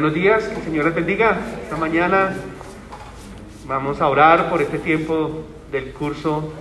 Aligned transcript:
Buenos 0.00 0.14
días, 0.14 0.44
que 0.44 0.54
el 0.54 0.62
Señor 0.62 0.84
les 0.84 0.94
bendiga. 0.94 1.36
Esta 1.60 1.76
mañana 1.76 2.32
vamos 3.66 4.00
a 4.00 4.06
orar 4.06 4.48
por 4.48 4.62
este 4.62 4.78
tiempo 4.78 5.44
del 5.72 5.92
curso 5.92 6.52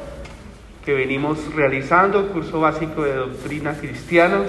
que 0.83 0.95
venimos 0.95 1.53
realizando, 1.53 2.29
curso 2.29 2.59
básico 2.59 3.03
de 3.03 3.13
doctrina 3.13 3.75
cristiana. 3.77 4.39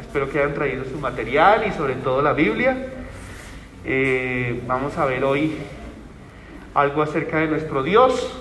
Espero 0.00 0.30
que 0.30 0.38
hayan 0.38 0.54
traído 0.54 0.84
su 0.84 0.96
material 0.98 1.64
y 1.66 1.72
sobre 1.72 1.94
todo 1.94 2.22
la 2.22 2.32
Biblia. 2.32 2.76
Eh, 3.84 4.62
vamos 4.64 4.96
a 4.96 5.06
ver 5.06 5.24
hoy 5.24 5.56
algo 6.74 7.02
acerca 7.02 7.38
de 7.38 7.48
nuestro 7.48 7.82
Dios, 7.82 8.32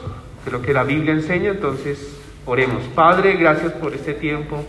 de 0.46 0.52
lo 0.52 0.62
que 0.62 0.72
la 0.72 0.84
Biblia 0.84 1.14
enseña. 1.14 1.50
Entonces, 1.50 2.16
oremos. 2.46 2.84
Padre, 2.94 3.38
gracias 3.38 3.72
por 3.72 3.96
este 3.96 4.14
tiempo. 4.14 4.64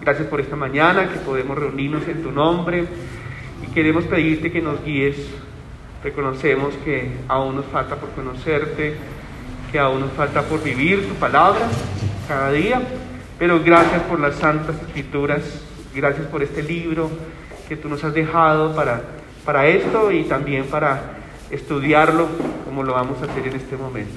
Gracias 0.00 0.26
por 0.26 0.40
esta 0.40 0.56
mañana 0.56 1.12
que 1.12 1.20
podemos 1.20 1.56
reunirnos 1.56 2.08
en 2.08 2.24
tu 2.24 2.32
nombre 2.32 2.88
y 3.62 3.72
queremos 3.72 4.04
pedirte 4.04 4.50
que 4.50 4.60
nos 4.60 4.84
guíes. 4.84 5.16
Reconocemos 6.02 6.74
que 6.84 7.10
aún 7.28 7.56
nos 7.56 7.66
falta 7.66 7.96
por 7.96 8.10
conocerte, 8.10 8.96
que 9.72 9.78
aún 9.78 10.00
nos 10.00 10.12
falta 10.12 10.42
por 10.42 10.62
vivir 10.62 11.08
tu 11.08 11.14
palabra 11.14 11.66
cada 12.28 12.52
día, 12.52 12.80
pero 13.38 13.62
gracias 13.62 14.02
por 14.02 14.20
las 14.20 14.36
santas 14.36 14.76
escrituras, 14.86 15.42
gracias 15.94 16.26
por 16.26 16.42
este 16.42 16.62
libro 16.62 17.10
que 17.68 17.76
tú 17.76 17.88
nos 17.88 18.02
has 18.04 18.14
dejado 18.14 18.74
para, 18.74 19.02
para 19.44 19.66
esto 19.66 20.12
y 20.12 20.24
también 20.24 20.64
para 20.66 21.16
estudiarlo 21.50 22.28
como 22.64 22.82
lo 22.82 22.94
vamos 22.94 23.20
a 23.22 23.30
hacer 23.30 23.46
en 23.46 23.56
este 23.56 23.76
momento. 23.76 24.14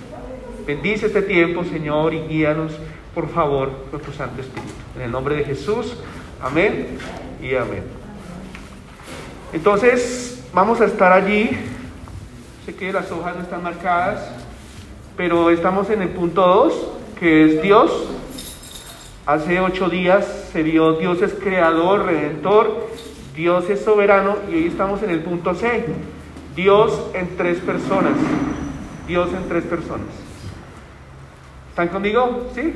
Bendice 0.65 1.07
este 1.07 1.23
tiempo, 1.23 1.63
Señor, 1.63 2.13
y 2.13 2.19
guíanos, 2.27 2.73
por 3.15 3.29
favor, 3.29 3.71
con 3.89 3.99
tu 4.01 4.11
Santo 4.11 4.41
Espíritu. 4.41 4.73
En 4.95 5.03
el 5.03 5.11
nombre 5.11 5.35
de 5.35 5.43
Jesús, 5.43 5.95
amén 6.41 6.97
y 7.41 7.55
amén. 7.55 7.98
Entonces, 9.51 10.43
vamos 10.53 10.79
a 10.79 10.85
estar 10.85 11.11
allí. 11.11 11.49
Sé 12.65 12.75
que 12.75 12.93
las 12.93 13.11
hojas 13.11 13.35
no 13.35 13.41
están 13.41 13.63
marcadas, 13.63 14.29
pero 15.17 15.49
estamos 15.49 15.89
en 15.89 16.03
el 16.03 16.09
punto 16.09 16.45
2, 16.45 16.73
que 17.19 17.45
es 17.45 17.61
Dios. 17.61 17.91
Hace 19.25 19.59
ocho 19.59 19.89
días 19.89 20.49
se 20.51 20.63
vio 20.63 20.93
Dios 20.93 21.21
es 21.21 21.35
creador, 21.35 22.05
redentor, 22.05 22.89
Dios 23.35 23.69
es 23.69 23.83
soberano 23.83 24.37
y 24.49 24.55
hoy 24.55 24.67
estamos 24.67 25.03
en 25.03 25.11
el 25.11 25.19
punto 25.19 25.53
C. 25.53 25.85
Dios 26.55 26.99
en 27.13 27.37
tres 27.37 27.59
personas. 27.59 28.13
Dios 29.07 29.29
en 29.31 29.47
tres 29.47 29.65
personas. 29.65 30.07
¿Están 31.69 31.89
conmigo? 31.89 32.49
¿Sí? 32.55 32.73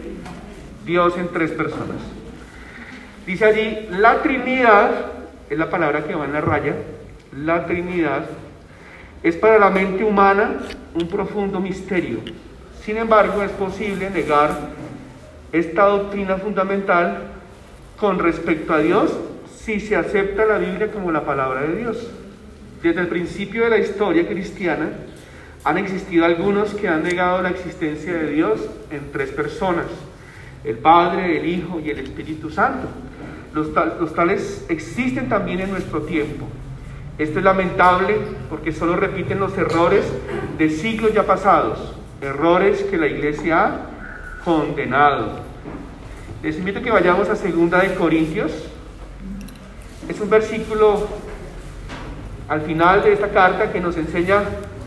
Dios 0.86 1.18
en 1.18 1.30
tres 1.30 1.52
personas. 1.52 1.98
Dice 3.26 3.46
allí, 3.46 3.88
la 3.90 4.22
Trinidad, 4.22 4.92
es 5.50 5.58
la 5.58 5.70
palabra 5.70 6.04
que 6.04 6.16
va 6.16 6.26
en 6.26 6.34
la 6.34 6.42
raya, 6.42 6.76
la 7.36 7.66
Trinidad 7.66 8.26
es 9.24 9.36
para 9.38 9.58
la 9.58 9.70
mente 9.70 10.04
humana 10.04 10.58
un 10.94 11.08
profundo 11.08 11.60
misterio. 11.60 12.20
Sin 12.84 12.98
embargo, 12.98 13.42
es 13.42 13.52
posible 13.52 14.10
negar 14.10 14.52
esta 15.54 15.86
doctrina 15.86 16.38
fundamental 16.38 17.28
con 17.98 18.20
respecto 18.20 18.74
a 18.74 18.80
Dios 18.80 19.18
si 19.56 19.80
se 19.80 19.96
acepta 19.96 20.46
la 20.46 20.58
Biblia 20.58 20.92
como 20.92 21.12
la 21.12 21.24
palabra 21.24 21.62
de 21.62 21.76
Dios. 21.78 22.10
Desde 22.82 23.00
el 23.00 23.08
principio 23.08 23.64
de 23.64 23.70
la 23.70 23.78
historia 23.78 24.28
cristiana 24.28 24.90
han 25.64 25.78
existido 25.78 26.26
algunos 26.26 26.74
que 26.74 26.90
han 26.90 27.04
negado 27.04 27.42
la 27.42 27.52
existencia 27.52 28.12
de 28.12 28.32
Dios 28.32 28.60
en 28.92 29.12
tres 29.14 29.30
personas, 29.30 29.86
el 30.66 30.78
Padre, 30.78 31.38
el 31.38 31.46
Hijo 31.46 31.80
y 31.80 31.90
el 31.90 32.00
Espíritu 32.00 32.50
Santo. 32.50 32.90
Los, 33.54 33.72
tales 34.16 34.66
existen 34.68 35.30
también 35.30 35.60
en 35.60 35.70
nuestro 35.70 36.02
tiempo. 36.02 36.48
Esto 37.20 37.38
es 37.38 37.46
lamentable 37.46 38.18
porque 38.50 38.72
solo 38.72 38.96
repiten 38.96 39.40
los 39.40 39.56
errores 39.58 40.06
de 40.58 40.72
siglos 40.72 41.14
ya 41.14 41.28
pasados, 41.28 41.94
errores 42.20 42.82
que 42.84 42.98
la 42.98 43.06
iglesia 43.06 43.66
ha 43.66 44.44
condenado. 44.44 45.40
Les 46.42 46.58
invito 46.58 46.80
a 46.80 46.82
que 46.82 46.90
vayamos 46.90 47.30
a 47.30 47.36
segunda 47.36 47.80
de 47.80 47.94
Corintios. 47.94 48.52
Es 50.10 50.20
un 50.20 50.32
versículo 50.32 51.08
al 52.50 52.62
final 52.62 53.04
de 53.04 53.14
esta 53.14 53.30
carta 53.30 53.72
que 53.72 53.80
nos 53.80 53.96
enseña 53.98 54.42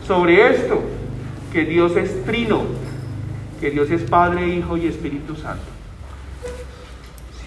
sobre 0.05 0.53
esto, 0.53 0.81
que 1.53 1.63
Dios 1.63 1.95
es 1.95 2.25
trino, 2.25 2.63
que 3.61 3.71
Dios 3.71 3.89
es 3.91 4.03
Padre, 4.03 4.47
Hijo 4.49 4.75
y 4.75 4.87
Espíritu 4.87 5.35
Santo. 5.37 5.76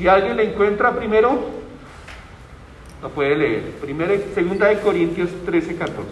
Si 0.01 0.09
alguien 0.09 0.35
le 0.39 0.45
encuentra 0.45 0.97
primero, 0.97 1.39
lo 3.03 3.11
puede 3.11 3.37
leer. 3.37 3.71
Primera, 3.83 4.15
segunda 4.35 4.69
de 4.69 4.81
Corintios 4.81 5.29
13, 5.45 5.77
14. 5.77 6.09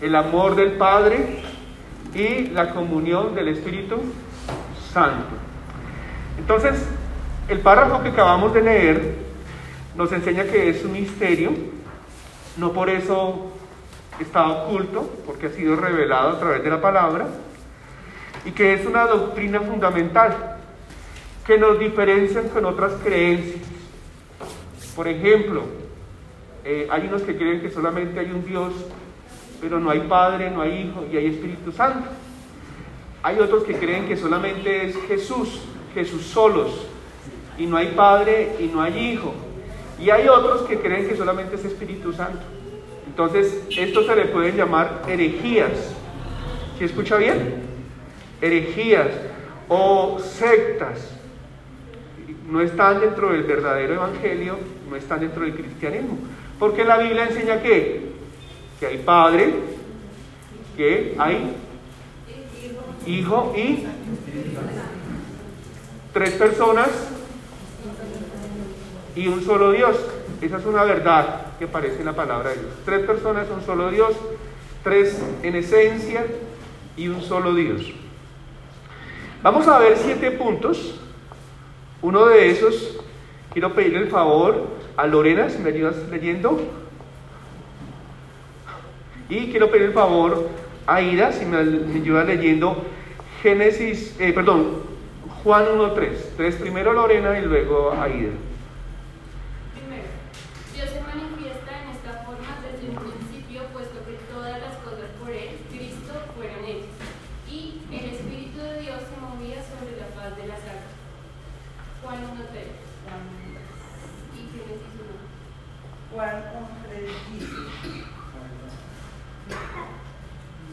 el 0.00 0.16
amor 0.16 0.56
del 0.56 0.72
Padre 0.72 1.42
y 2.14 2.46
la 2.46 2.70
comunión 2.70 3.34
del 3.34 3.48
Espíritu 3.48 3.96
Santo. 4.90 5.26
Entonces, 6.38 6.82
el 7.50 7.58
párrafo 7.58 8.00
que 8.00 8.10
acabamos 8.10 8.54
de 8.54 8.62
leer 8.62 9.14
nos 9.96 10.12
enseña 10.12 10.44
que 10.44 10.70
es 10.70 10.84
un 10.84 10.92
misterio, 10.92 11.50
no 12.56 12.72
por 12.72 12.88
eso 12.88 13.50
está 14.20 14.46
oculto, 14.48 15.10
porque 15.26 15.46
ha 15.46 15.50
sido 15.50 15.74
revelado 15.74 16.30
a 16.30 16.38
través 16.38 16.62
de 16.62 16.70
la 16.70 16.80
palabra, 16.80 17.26
y 18.44 18.52
que 18.52 18.74
es 18.74 18.86
una 18.86 19.04
doctrina 19.04 19.60
fundamental 19.60 20.58
que 21.44 21.58
nos 21.58 21.80
diferencia 21.80 22.48
con 22.50 22.64
otras 22.66 22.92
creencias. 23.02 23.64
Por 24.94 25.08
ejemplo, 25.08 25.64
eh, 26.64 26.86
hay 26.88 27.08
unos 27.08 27.22
que 27.22 27.36
creen 27.36 27.60
que 27.60 27.70
solamente 27.70 28.20
hay 28.20 28.30
un 28.30 28.46
Dios, 28.46 28.72
pero 29.60 29.80
no 29.80 29.90
hay 29.90 30.00
Padre, 30.00 30.52
no 30.52 30.62
hay 30.62 30.82
Hijo 30.82 31.04
y 31.12 31.16
hay 31.16 31.26
Espíritu 31.26 31.72
Santo. 31.72 32.08
Hay 33.24 33.40
otros 33.40 33.64
que 33.64 33.74
creen 33.74 34.06
que 34.06 34.16
solamente 34.16 34.86
es 34.86 34.96
Jesús, 35.08 35.62
Jesús 35.94 36.22
solos, 36.22 36.86
y 37.60 37.66
no 37.66 37.76
hay 37.76 37.88
Padre 37.88 38.56
y 38.58 38.68
no 38.68 38.80
hay 38.80 39.12
Hijo. 39.12 39.34
Y 40.00 40.08
hay 40.08 40.26
otros 40.28 40.62
que 40.62 40.78
creen 40.78 41.06
que 41.06 41.14
solamente 41.14 41.56
es 41.56 41.64
Espíritu 41.66 42.10
Santo. 42.14 42.40
Entonces, 43.06 43.62
esto 43.76 44.02
se 44.02 44.16
le 44.16 44.24
pueden 44.26 44.56
llamar 44.56 45.02
herejías. 45.06 45.94
¿Sí 46.78 46.84
escucha 46.84 47.18
bien? 47.18 47.56
Herejías 48.40 49.08
o 49.68 50.18
sectas. 50.20 51.10
No 52.48 52.62
están 52.62 53.00
dentro 53.00 53.30
del 53.30 53.42
verdadero 53.42 53.94
evangelio, 53.94 54.56
no 54.88 54.96
están 54.96 55.20
dentro 55.20 55.42
del 55.42 55.54
cristianismo. 55.54 56.16
Porque 56.58 56.82
la 56.82 56.96
Biblia 56.96 57.24
enseña 57.24 57.60
que, 57.60 58.12
que 58.80 58.86
hay 58.86 58.98
Padre, 58.98 59.52
que 60.78 61.14
hay 61.18 61.56
Hijo 63.06 63.54
y 63.56 63.84
tres 66.12 66.32
personas 66.32 66.88
y 69.16 69.28
un 69.28 69.42
solo 69.42 69.72
Dios. 69.72 69.96
Esa 70.40 70.58
es 70.58 70.66
una 70.66 70.84
verdad 70.84 71.46
que 71.58 71.66
aparece 71.66 72.00
en 72.00 72.06
la 72.06 72.14
palabra 72.14 72.50
de 72.50 72.56
Dios. 72.56 72.72
Tres 72.84 73.06
personas, 73.06 73.46
un 73.50 73.62
solo 73.62 73.90
Dios, 73.90 74.12
tres 74.82 75.20
en 75.42 75.56
esencia 75.56 76.24
y 76.96 77.08
un 77.08 77.20
solo 77.20 77.54
Dios. 77.54 77.92
Vamos 79.42 79.68
a 79.68 79.78
ver 79.78 79.96
siete 79.98 80.30
puntos. 80.32 81.00
Uno 82.02 82.26
de 82.26 82.50
esos, 82.50 82.98
quiero 83.52 83.74
pedirle 83.74 84.00
el 84.00 84.08
favor 84.08 84.68
a 84.96 85.06
Lorena, 85.06 85.50
si 85.50 85.58
me 85.58 85.70
ayudas 85.70 85.96
leyendo. 86.10 86.60
Y 89.28 89.50
quiero 89.50 89.70
pedir 89.70 89.86
el 89.86 89.92
favor 89.92 90.48
a 90.86 91.00
Ida, 91.00 91.30
si 91.30 91.46
me, 91.46 91.58
ayuda 91.58 92.24
leyendo 92.24 92.84
Génesis, 93.42 94.16
eh, 94.18 94.32
perdón, 94.32 94.82
Juan 95.44 95.64
1.3. 95.66 96.30
Entonces 96.32 96.56
primero 96.56 96.92
Lorena 96.92 97.38
y 97.38 97.42
luego 97.42 97.92
a 97.92 98.08
Ida. 98.08 98.34
Primero, 99.72 100.10
Dios 100.74 100.90
se 100.90 101.00
manifiesta 101.00 101.70
en 101.80 101.90
esta 101.94 102.24
forma 102.26 102.58
desde 102.60 102.90
un 102.90 102.96
principio, 102.96 103.62
puesto 103.72 104.04
que 104.04 104.18
todas 104.34 104.60
las 104.60 104.76
cosas 104.82 105.08
por 105.22 105.30
Él, 105.30 105.62
Cristo, 105.70 106.12
fueron 106.36 106.64
hechas. 106.64 106.90
Y 107.48 107.80
el 107.92 108.10
Espíritu 108.10 108.58
de 108.58 108.82
Dios 108.82 108.98
se 108.98 109.14
movía 109.20 109.62
sobre 109.62 109.94
la 109.96 110.10
faz 110.10 110.36
de 110.36 110.48
las 110.48 110.58
aguas. 110.58 110.90
Juan 112.02 112.18
1.3. 112.18 112.66
Y 114.34 114.40
Génesis 114.50 114.94
1. 114.98 116.16
Juan 116.16 116.34
11 116.90 117.00
dice, 117.32 117.70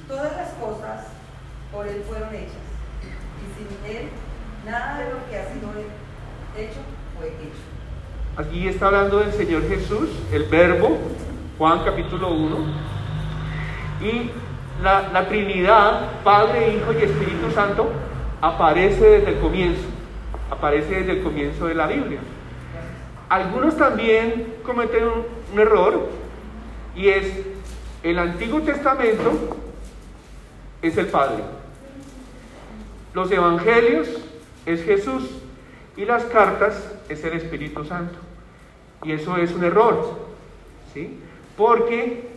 todas 0.08 0.38
las 0.38 0.50
cosas 0.54 1.06
por 1.72 1.88
Él 1.88 2.04
fueron 2.08 2.34
hechas, 2.34 2.56
y 3.42 3.46
sin 3.58 3.96
Él 3.96 4.10
nada 4.68 5.00
de 5.00 5.06
lo 5.06 5.30
que 5.30 5.38
ha 5.38 5.46
sido 5.54 5.70
hecho 6.58 6.80
fue 7.18 7.28
hecho. 7.28 7.68
Aquí 8.36 8.68
está 8.68 8.88
hablando 8.88 9.20
del 9.20 9.32
Señor 9.32 9.68
Jesús, 9.68 10.10
el 10.32 10.44
verbo, 10.44 10.98
Juan 11.58 11.84
capítulo 11.84 12.32
1. 12.34 12.58
Y 14.02 14.30
la, 14.84 15.28
Trinidad, 15.28 16.22
Padre, 16.24 16.76
Hijo 16.76 16.94
y 16.94 17.04
Espíritu 17.04 17.50
Santo, 17.52 17.90
aparece 18.42 19.04
desde 19.04 19.32
el 19.32 19.40
comienzo, 19.40 19.88
aparece 20.52 20.96
desde 20.96 21.14
el 21.14 21.24
comienzo 21.24 21.66
de 21.66 21.74
la 21.74 21.88
Biblia. 21.88 22.20
Algunos 23.30 23.76
también 23.76 24.56
cometen 24.64 25.04
un 25.54 25.60
error 25.60 26.10
y 26.96 27.08
es 27.10 27.34
el 28.04 28.20
Antiguo 28.20 28.62
Testamento 28.62 29.58
es 30.82 30.98
el 30.98 31.08
Padre. 31.08 31.44
Los 33.14 33.32
Evangelios 33.32 34.27
es 34.68 34.84
Jesús 34.84 35.24
y 35.96 36.06
las 36.06 36.26
cartas 36.26 36.94
es 37.10 37.24
el 37.24 37.34
Espíritu 37.34 37.84
Santo. 37.86 38.20
Y 39.04 39.14
eso 39.14 39.38
es 39.38 39.54
un 39.54 39.64
error, 39.64 40.18
¿sí? 40.94 41.18
Porque 41.56 42.28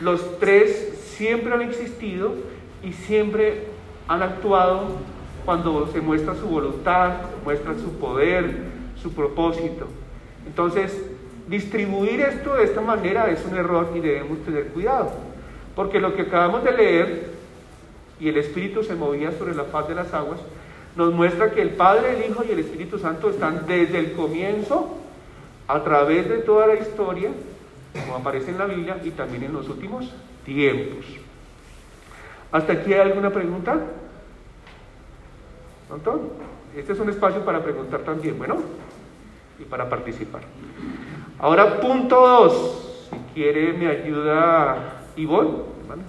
los 0.00 0.38
tres 0.38 0.98
siempre 1.16 1.52
han 1.52 1.62
existido 1.62 2.34
y 2.84 2.92
siempre 2.92 3.64
han 4.06 4.22
actuado 4.22 4.98
cuando 5.44 5.88
se 5.88 6.00
muestra 6.00 6.34
su 6.34 6.46
voluntad, 6.46 7.12
muestra 7.42 7.74
su 7.74 7.98
poder, 7.98 8.54
su 9.02 9.12
propósito. 9.12 9.86
Entonces, 10.46 11.00
distribuir 11.48 12.20
esto 12.20 12.54
de 12.54 12.64
esta 12.64 12.82
manera 12.82 13.30
es 13.30 13.44
un 13.46 13.56
error 13.56 13.92
y 13.94 14.00
debemos 14.00 14.44
tener 14.44 14.68
cuidado. 14.68 15.10
Porque 15.74 16.00
lo 16.00 16.14
que 16.14 16.22
acabamos 16.22 16.64
de 16.64 16.72
leer, 16.72 17.30
y 18.20 18.28
el 18.28 18.36
Espíritu 18.36 18.84
se 18.84 18.94
movía 18.94 19.32
sobre 19.32 19.54
la 19.54 19.64
faz 19.64 19.88
de 19.88 19.94
las 19.94 20.12
aguas, 20.12 20.40
nos 20.96 21.12
muestra 21.12 21.50
que 21.50 21.62
el 21.62 21.70
Padre, 21.70 22.16
el 22.16 22.30
Hijo 22.30 22.44
y 22.44 22.52
el 22.52 22.60
Espíritu 22.60 22.98
Santo 22.98 23.30
están 23.30 23.66
desde 23.66 23.98
el 23.98 24.12
comienzo, 24.12 24.96
a 25.68 25.82
través 25.84 26.28
de 26.28 26.38
toda 26.38 26.66
la 26.66 26.74
historia, 26.74 27.30
como 27.92 28.16
aparece 28.16 28.50
en 28.50 28.58
la 28.58 28.66
Biblia, 28.66 28.98
y 29.04 29.10
también 29.10 29.44
en 29.44 29.52
los 29.52 29.68
últimos 29.68 30.12
tiempos. 30.44 31.06
¿Hasta 32.50 32.72
aquí 32.72 32.92
hay 32.92 33.00
alguna 33.00 33.30
pregunta? 33.30 33.78
¿Montón? 35.88 36.20
Este 36.76 36.92
es 36.92 36.98
un 36.98 37.10
espacio 37.10 37.44
para 37.44 37.62
preguntar 37.62 38.00
también, 38.00 38.36
bueno, 38.38 38.56
y 39.58 39.64
para 39.64 39.88
participar. 39.88 40.42
Ahora, 41.38 41.80
punto 41.80 42.16
dos. 42.20 43.08
Si 43.10 43.16
quiere, 43.34 43.72
me 43.72 43.88
ayuda 43.88 45.02
Ivonne. 45.16 45.62
¿vale? 45.88 46.02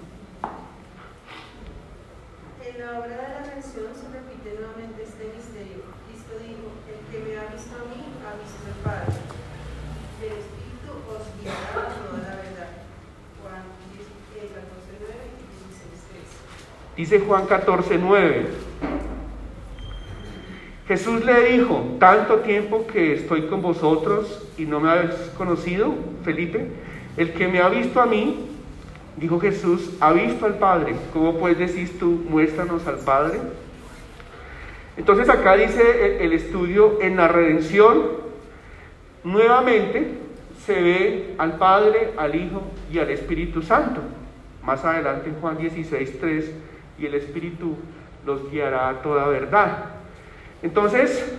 En 2.65 2.79
la 2.79 2.99
obra 2.99 3.15
de 3.15 3.29
la 3.33 3.41
mención 3.55 3.89
se 3.93 4.05
repite 4.11 4.59
nuevamente 4.59 5.03
este 5.03 5.33
misterio. 5.35 5.81
Cristo 6.05 6.33
dijo, 6.37 6.73
el 6.89 6.99
que 7.09 7.17
me 7.25 7.37
ha 7.39 7.49
visto 7.53 7.73
a 7.73 7.85
mí, 7.89 8.01
ha 8.21 8.37
visto 8.37 8.61
al 8.65 8.77
Padre. 8.83 9.17
El 10.21 10.37
Espíritu 10.37 10.93
os 11.09 11.25
guiará 11.41 11.73
a 11.73 11.95
toda 11.95 12.21
la 12.21 12.35
verdad. 12.37 12.85
Juan 13.41 13.65
14, 14.35 14.99
9 14.99 15.15
y 15.15 15.47
16, 15.47 15.95
13. 16.11 16.90
Dice 17.01 17.19
Juan 17.19 17.47
14, 17.47 17.97
9. 17.97 18.45
Jesús 20.87 21.25
le 21.25 21.51
dijo, 21.51 21.95
tanto 21.99 22.41
tiempo 22.41 22.85
que 22.85 23.13
estoy 23.13 23.47
con 23.47 23.63
vosotros 23.63 24.47
y 24.55 24.65
no 24.65 24.79
me 24.79 24.91
habéis 24.91 25.15
conocido, 25.35 25.95
Felipe, 26.23 26.67
el 27.17 27.33
que 27.33 27.47
me 27.47 27.59
ha 27.59 27.69
visto 27.69 27.99
a 27.99 28.05
mí, 28.05 28.45
dijo 29.17 29.39
Jesús, 29.39 29.97
ha 29.99 30.13
visto 30.13 30.45
al 30.45 30.59
Padre. 30.59 30.93
¿Cómo 31.11 31.39
pues 31.39 31.57
decís 31.57 31.97
tú, 31.97 32.23
muéstranos 32.29 32.85
al 32.85 32.97
Padre? 32.97 33.39
Entonces 34.95 35.27
acá 35.27 35.55
dice 35.55 35.81
el, 36.05 36.25
el 36.25 36.33
estudio 36.33 36.99
en 37.01 37.15
la 37.15 37.27
redención, 37.27 37.99
nuevamente 39.23 40.19
se 40.67 40.79
ve 40.79 41.33
al 41.39 41.57
Padre, 41.57 42.11
al 42.15 42.35
Hijo 42.35 42.61
y 42.93 42.99
al 42.99 43.09
Espíritu 43.09 43.63
Santo. 43.63 44.01
Más 44.63 44.85
adelante 44.85 45.29
en 45.29 45.41
Juan 45.41 45.57
16, 45.57 46.19
3, 46.19 46.51
y 46.97 47.05
el 47.05 47.15
Espíritu 47.15 47.75
los 48.25 48.49
guiará 48.51 48.89
a 48.89 49.01
toda 49.01 49.27
verdad. 49.27 49.85
Entonces, 50.61 51.33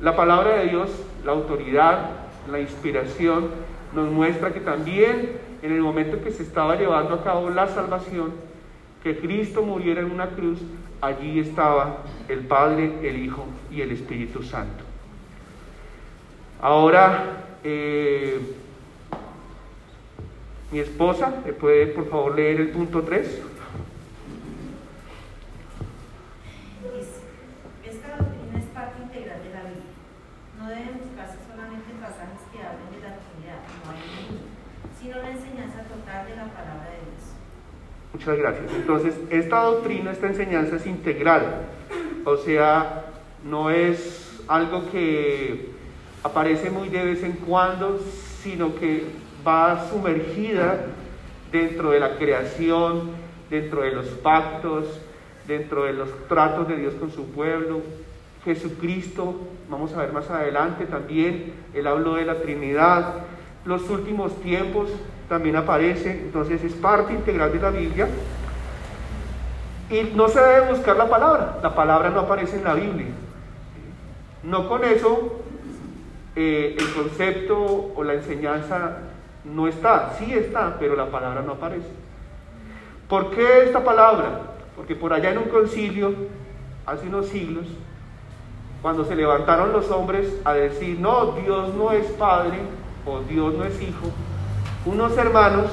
la 0.00 0.16
palabra 0.16 0.56
de 0.58 0.68
Dios, 0.68 0.90
la 1.24 1.32
autoridad, 1.32 2.10
la 2.50 2.60
inspiración, 2.60 3.50
nos 3.94 4.10
muestra 4.10 4.52
que 4.52 4.60
también 4.60 5.32
en 5.62 5.72
el 5.72 5.80
momento 5.80 6.22
que 6.22 6.30
se 6.30 6.42
estaba 6.42 6.76
llevando 6.76 7.14
a 7.14 7.24
cabo 7.24 7.50
la 7.50 7.68
salvación, 7.68 8.32
que 9.02 9.18
Cristo 9.18 9.62
muriera 9.62 10.00
en 10.00 10.10
una 10.10 10.28
cruz, 10.28 10.60
allí 11.00 11.40
estaba 11.40 11.98
el 12.28 12.40
Padre, 12.40 12.92
el 13.02 13.18
Hijo 13.18 13.46
y 13.70 13.80
el 13.80 13.92
Espíritu 13.92 14.42
Santo. 14.42 14.84
Ahora, 16.60 17.46
eh, 17.64 18.38
mi 20.70 20.78
esposa, 20.78 21.32
¿me 21.44 21.52
puede 21.52 21.86
por 21.88 22.08
favor 22.08 22.36
leer 22.36 22.60
el 22.60 22.68
punto 22.68 23.02
3? 23.02 23.26
Dice, 26.82 27.20
esta 27.84 28.08
doctrina 28.16 28.58
es 28.58 28.66
parte 28.66 29.02
integral 29.02 29.42
de 29.42 29.50
la 29.50 29.62
Biblia. 29.62 29.90
No 30.58 30.68
deben 30.68 31.00
buscarse 31.02 31.38
solamente 31.48 31.90
pasajes 31.98 32.44
que 32.52 32.58
hablen 32.62 32.92
de 32.92 33.00
la 33.08 33.16
Trinidad, 33.18 33.64
no 33.84 33.90
hay 33.90 33.98
ninguno, 34.04 34.46
sino 35.00 35.16
la 35.16 35.30
enseñanza 35.30 35.82
total 35.88 36.26
de 36.26 36.36
la 36.36 36.44
palabra 36.52 36.90
de 36.92 37.00
Dios. 37.08 37.34
Muchas 38.12 38.36
gracias. 38.36 38.70
Entonces, 38.90 39.20
esta 39.30 39.62
doctrina, 39.62 40.10
esta 40.10 40.26
enseñanza 40.26 40.74
es 40.74 40.84
integral. 40.84 41.68
O 42.24 42.36
sea, 42.38 43.04
no 43.44 43.70
es 43.70 44.42
algo 44.48 44.90
que 44.90 45.68
aparece 46.24 46.70
muy 46.70 46.88
de 46.88 47.04
vez 47.04 47.22
en 47.22 47.34
cuando, 47.34 48.00
sino 48.42 48.74
que 48.74 49.04
va 49.46 49.88
sumergida 49.88 50.86
dentro 51.52 51.92
de 51.92 52.00
la 52.00 52.16
creación, 52.16 53.12
dentro 53.48 53.82
de 53.82 53.92
los 53.92 54.06
pactos, 54.06 54.86
dentro 55.46 55.84
de 55.84 55.92
los 55.92 56.08
tratos 56.26 56.66
de 56.66 56.74
Dios 56.74 56.94
con 56.94 57.12
su 57.12 57.26
pueblo. 57.26 57.82
Jesucristo, 58.44 59.36
vamos 59.68 59.92
a 59.92 59.98
ver 59.98 60.12
más 60.12 60.28
adelante 60.30 60.86
también, 60.86 61.52
él 61.74 61.86
habló 61.86 62.16
de 62.16 62.24
la 62.24 62.40
Trinidad. 62.40 63.24
Los 63.64 63.88
últimos 63.88 64.40
tiempos 64.40 64.90
también 65.28 65.54
aparece, 65.54 66.10
entonces 66.10 66.64
es 66.64 66.72
parte 66.72 67.12
integral 67.12 67.52
de 67.52 67.58
la 67.60 67.70
Biblia. 67.70 68.08
Y 69.90 70.12
no 70.14 70.28
se 70.28 70.40
debe 70.40 70.70
buscar 70.72 70.96
la 70.96 71.08
palabra, 71.08 71.58
la 71.62 71.74
palabra 71.74 72.10
no 72.10 72.20
aparece 72.20 72.56
en 72.56 72.64
la 72.64 72.74
Biblia. 72.74 73.08
No 74.44 74.68
con 74.68 74.84
eso 74.84 75.40
eh, 76.36 76.76
el 76.78 76.92
concepto 76.92 77.92
o 77.94 78.04
la 78.04 78.14
enseñanza 78.14 78.98
no 79.44 79.66
está, 79.66 80.14
sí 80.18 80.32
está, 80.32 80.76
pero 80.78 80.94
la 80.94 81.10
palabra 81.10 81.42
no 81.42 81.52
aparece. 81.52 81.88
¿Por 83.08 83.30
qué 83.30 83.64
esta 83.64 83.82
palabra? 83.82 84.42
Porque 84.76 84.94
por 84.94 85.12
allá 85.12 85.30
en 85.30 85.38
un 85.38 85.48
concilio, 85.48 86.14
hace 86.86 87.08
unos 87.08 87.26
siglos, 87.26 87.66
cuando 88.82 89.04
se 89.04 89.16
levantaron 89.16 89.72
los 89.72 89.90
hombres 89.90 90.32
a 90.44 90.54
decir, 90.54 90.98
no, 91.00 91.32
Dios 91.32 91.74
no 91.74 91.90
es 91.90 92.06
Padre 92.12 92.58
o 93.04 93.20
Dios 93.20 93.54
no 93.54 93.64
es 93.64 93.82
Hijo, 93.82 94.10
unos 94.86 95.16
hermanos, 95.18 95.70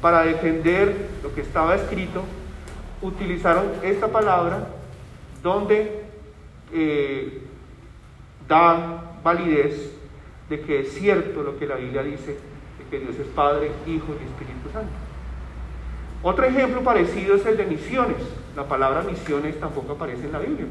para 0.00 0.22
defender 0.22 1.08
lo 1.22 1.34
que 1.34 1.40
estaba 1.40 1.74
escrito, 1.74 2.22
utilizaron 3.02 3.64
esta 3.82 4.08
palabra 4.08 4.66
donde 5.42 6.04
eh, 6.72 7.42
da 8.46 9.16
validez 9.22 9.92
de 10.48 10.60
que 10.60 10.80
es 10.80 10.94
cierto 10.94 11.42
lo 11.42 11.58
que 11.58 11.66
la 11.66 11.76
Biblia 11.76 12.02
dice, 12.02 12.32
de 12.32 12.84
que 12.90 12.98
Dios 12.98 13.16
es 13.16 13.26
Padre, 13.28 13.70
Hijo 13.86 14.08
y 14.20 14.24
Espíritu 14.24 14.70
Santo. 14.72 14.92
Otro 16.22 16.44
ejemplo 16.44 16.82
parecido 16.82 17.36
es 17.36 17.46
el 17.46 17.56
de 17.56 17.64
misiones. 17.64 18.18
La 18.56 18.64
palabra 18.64 19.02
misiones 19.02 19.58
tampoco 19.58 19.92
aparece 19.92 20.26
en 20.26 20.32
la 20.32 20.38
Biblia, 20.40 20.66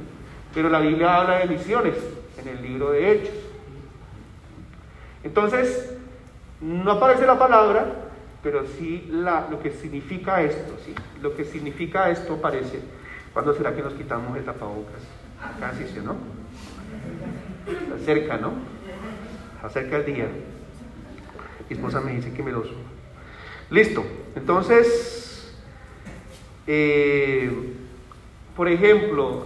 pero 0.53 0.69
la 0.69 0.79
Biblia 0.79 1.15
habla 1.15 1.39
de 1.39 1.47
misiones 1.47 1.95
en 2.37 2.47
el 2.49 2.61
libro 2.61 2.91
de 2.91 3.11
Hechos. 3.11 3.35
Entonces, 5.23 5.95
no 6.61 6.91
aparece 6.91 7.25
la 7.25 7.39
palabra, 7.39 7.85
pero 8.41 8.65
sí 8.65 9.07
la, 9.11 9.47
lo 9.49 9.59
que 9.59 9.71
significa 9.71 10.41
esto, 10.41 10.77
¿sí? 10.85 10.93
Lo 11.21 11.35
que 11.35 11.45
significa 11.45 12.09
esto 12.09 12.35
aparece. 12.35 12.79
¿Cuándo 13.33 13.53
será 13.53 13.75
que 13.75 13.81
nos 13.81 13.93
quitamos 13.93 14.37
el 14.37 14.43
tapabocas? 14.43 15.01
Casi, 15.59 15.85
¿sí, 15.87 15.99
no? 16.03 16.15
Acerca, 17.95 18.37
¿no? 18.37 18.53
Acerca 19.63 19.97
el 19.97 20.05
día. 20.05 20.27
Mi 21.69 21.75
esposa 21.75 22.01
me 22.01 22.13
dice 22.13 22.33
que 22.33 22.41
me 22.41 22.51
lo 22.51 22.63
suba. 22.63 22.79
Listo. 23.69 24.03
Entonces, 24.35 25.53
eh, 26.65 27.51
por 28.55 28.67
ejemplo, 28.67 29.45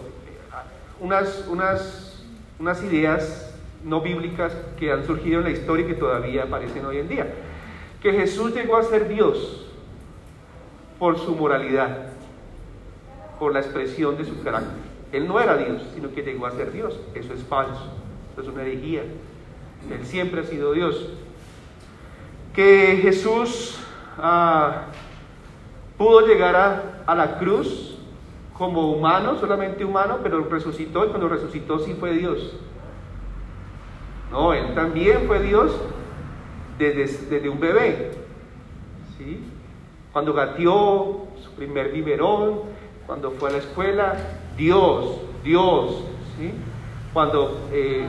unas, 0.99 1.45
unas, 1.47 2.23
unas 2.59 2.83
ideas 2.83 3.53
no 3.83 4.01
bíblicas 4.01 4.55
que 4.79 4.91
han 4.91 5.05
surgido 5.05 5.39
en 5.39 5.45
la 5.45 5.51
historia 5.51 5.85
y 5.85 5.89
que 5.89 5.95
todavía 5.95 6.43
aparecen 6.43 6.85
hoy 6.85 6.99
en 6.99 7.09
día. 7.09 7.27
Que 8.03 8.11
Jesús 8.11 8.53
llegó 8.53 8.77
a 8.77 8.83
ser 8.83 9.07
Dios 9.07 9.65
por 10.99 11.17
su 11.17 11.35
moralidad, 11.35 12.09
por 13.39 13.53
la 13.53 13.61
expresión 13.61 14.17
de 14.17 14.25
su 14.25 14.43
carácter. 14.43 14.77
Él 15.13 15.27
no 15.27 15.39
era 15.39 15.55
Dios, 15.55 15.81
sino 15.95 16.11
que 16.11 16.21
llegó 16.21 16.45
a 16.45 16.51
ser 16.51 16.71
Dios. 16.71 16.99
Eso 17.15 17.33
es 17.33 17.43
falso, 17.43 17.93
eso 18.33 18.41
es 18.41 18.47
una 18.47 18.63
herejía. 18.63 19.03
Él 19.89 20.05
siempre 20.05 20.41
ha 20.41 20.43
sido 20.43 20.73
Dios. 20.73 21.07
que 22.53 22.99
Jesús 23.01 23.79
ah, 24.17 24.87
pudo 25.97 26.27
llegar 26.27 26.55
a, 26.55 27.03
a 27.05 27.15
la 27.15 27.39
cruz 27.39 27.97
como 28.57 28.91
humano, 28.91 29.39
solamente 29.39 29.83
humano, 29.85 30.19
pero 30.21 30.43
resucitó 30.49 31.05
y 31.05 31.07
cuando 31.09 31.29
resucitó 31.29 31.79
sí 31.79 31.95
fue 31.99 32.11
Dios. 32.11 32.53
No, 34.29 34.53
él 34.53 34.73
también 34.75 35.25
fue 35.25 35.39
Dios 35.41 35.71
desde, 36.91 37.49
un 37.49 37.59
bebé. 37.59 38.11
¿sí? 39.17 39.39
Cuando 40.11 40.33
gateó 40.33 41.27
su 41.41 41.51
primer 41.55 41.91
biberón, 41.91 42.61
cuando 43.05 43.31
fue 43.31 43.49
a 43.49 43.53
la 43.53 43.57
escuela, 43.59 44.15
Dios, 44.57 45.17
Dios. 45.43 46.03
¿sí? 46.37 46.51
Cuando 47.13 47.67
eh, 47.71 48.05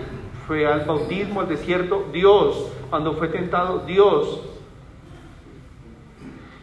fue 0.47 0.67
al 0.67 0.85
bautismo, 0.85 1.41
al 1.41 1.49
desierto, 1.49 2.07
Dios. 2.13 2.71
Cuando 2.91 3.15
fue 3.15 3.29
tentado, 3.29 3.81
Dios. 3.81 4.43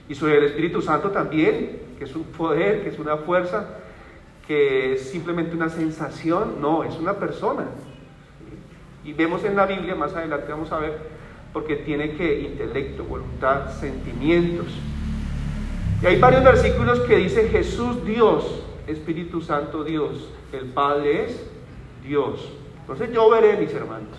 Y 0.08 0.16
sobre 0.16 0.38
el 0.38 0.44
Espíritu 0.44 0.82
Santo 0.82 1.12
también, 1.12 1.80
que 1.98 2.04
es 2.04 2.16
un 2.16 2.24
poder, 2.24 2.84
que 2.84 2.90
es 2.90 3.00
una 3.00 3.18
fuerza, 3.18 3.78
que 4.46 4.94
es 4.94 5.10
simplemente 5.10 5.56
una 5.56 5.70
sensación, 5.70 6.60
no, 6.60 6.84
es 6.84 6.96
una 6.98 7.14
persona. 7.14 7.68
Y 9.04 9.14
vemos 9.14 9.44
en 9.46 9.56
la 9.56 9.66
Biblia, 9.66 9.96
más 9.96 10.14
adelante 10.14 10.52
vamos 10.52 10.72
a 10.72 10.80
ver, 10.80 10.98
porque 11.54 11.78
tiene 11.78 12.16
que 12.16 12.42
intelecto, 12.42 13.04
voluntad, 13.04 13.70
sentimientos. 13.80 14.68
Y 16.02 16.06
hay 16.06 16.20
varios 16.20 16.44
versículos 16.44 17.00
que 17.02 17.18
dice 17.18 17.50
Jesús 17.50 18.04
Dios, 18.06 18.64
Espíritu 18.88 19.42
Santo 19.42 19.84
Dios, 19.84 20.30
el 20.54 20.66
Padre 20.68 21.26
es 21.26 21.48
Dios. 22.04 22.52
Entonces 22.82 23.12
yo 23.14 23.30
veré, 23.30 23.58
mis 23.58 23.74
hermanos, 23.74 24.18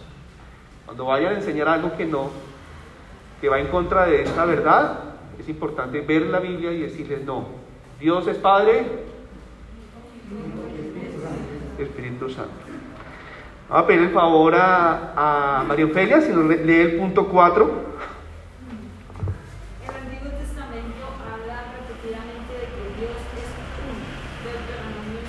cuando 0.85 1.07
vayan 1.07 1.35
a 1.35 1.37
enseñar 1.39 1.69
algo 1.69 1.97
que 1.97 2.07
no, 2.07 2.31
que 3.41 3.49
va 3.49 3.59
en 3.59 3.67
contra 3.69 4.07
de 4.07 4.23
esta 4.23 4.45
verdad, 4.45 5.01
es 5.39 5.49
importante 5.49 6.01
ver 6.01 6.23
la 6.23 6.39
Biblia 6.39 6.71
y 6.73 6.83
decirles 6.83 7.25
no. 7.25 7.47
Dios 7.99 8.27
es 8.27 8.37
Padre, 8.37 8.87
Espíritu 11.79 12.29
Santo. 12.31 12.72
Vamos 13.73 13.85
a 13.85 13.87
pedir 13.87 14.02
el 14.02 14.11
favor 14.11 14.55
a, 14.55 15.61
a 15.61 15.64
María 15.64 15.87
Ofelia 15.87 16.21
si 16.21 16.31
nos 16.31 16.45
lee 16.45 16.75
el 16.75 16.97
punto 16.97 17.26
4. 17.26 17.64
El 19.83 19.95
Antiguo 19.95 20.31
Testamento 20.38 21.07
habla 21.25 21.73
repetidamente 21.73 22.52
de 22.52 22.67
que 22.69 22.83
Dios 23.00 23.17
es 23.33 23.49
uno, 23.81 23.97
Deuteronomio 24.45 25.21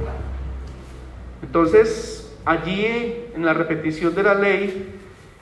6.4. 0.00 1.42
Entonces, 1.42 2.34
allí 2.46 3.26
en 3.34 3.44
la 3.44 3.52
repetición 3.52 4.14
de 4.14 4.22
la 4.22 4.36
ley, 4.36 4.98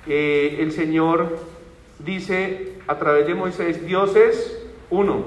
eh, 0.09 0.57
el 0.59 0.73
Señor 0.73 1.39
dice 2.01 2.81
a 2.89 2.99
través 2.99 3.29
de 3.29 3.35
Moisés, 3.37 3.87
Dios 3.87 4.17
es 4.17 4.61
uno. 4.91 5.23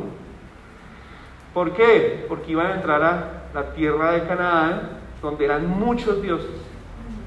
¿Por 1.53 1.73
qué? 1.73 2.25
Porque 2.27 2.51
iban 2.51 2.67
a 2.67 2.75
entrar 2.75 3.01
a 3.01 3.43
la 3.53 3.73
tierra 3.73 4.11
de 4.11 4.27
Canaán, 4.27 4.99
donde 5.21 5.45
eran 5.45 5.69
muchos 5.69 6.21
dioses. 6.21 6.72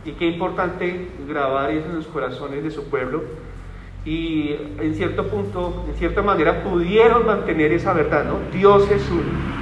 Y 0.06 0.12
qué 0.12 0.26
importante 0.26 1.08
grabar 1.28 1.70
eso 1.72 1.88
en 1.88 1.96
los 1.96 2.06
corazones 2.06 2.62
de 2.62 2.70
su 2.70 2.84
pueblo. 2.84 3.24
Y 4.04 4.54
en 4.78 4.94
cierto 4.94 5.26
punto, 5.26 5.84
en 5.88 5.96
cierta 5.96 6.22
manera, 6.22 6.62
pudieron 6.62 7.26
mantener 7.26 7.72
esa 7.72 7.92
verdad, 7.92 8.24
¿no? 8.24 8.38
Dios 8.56 8.88
es 8.88 9.10
uno. 9.10 9.56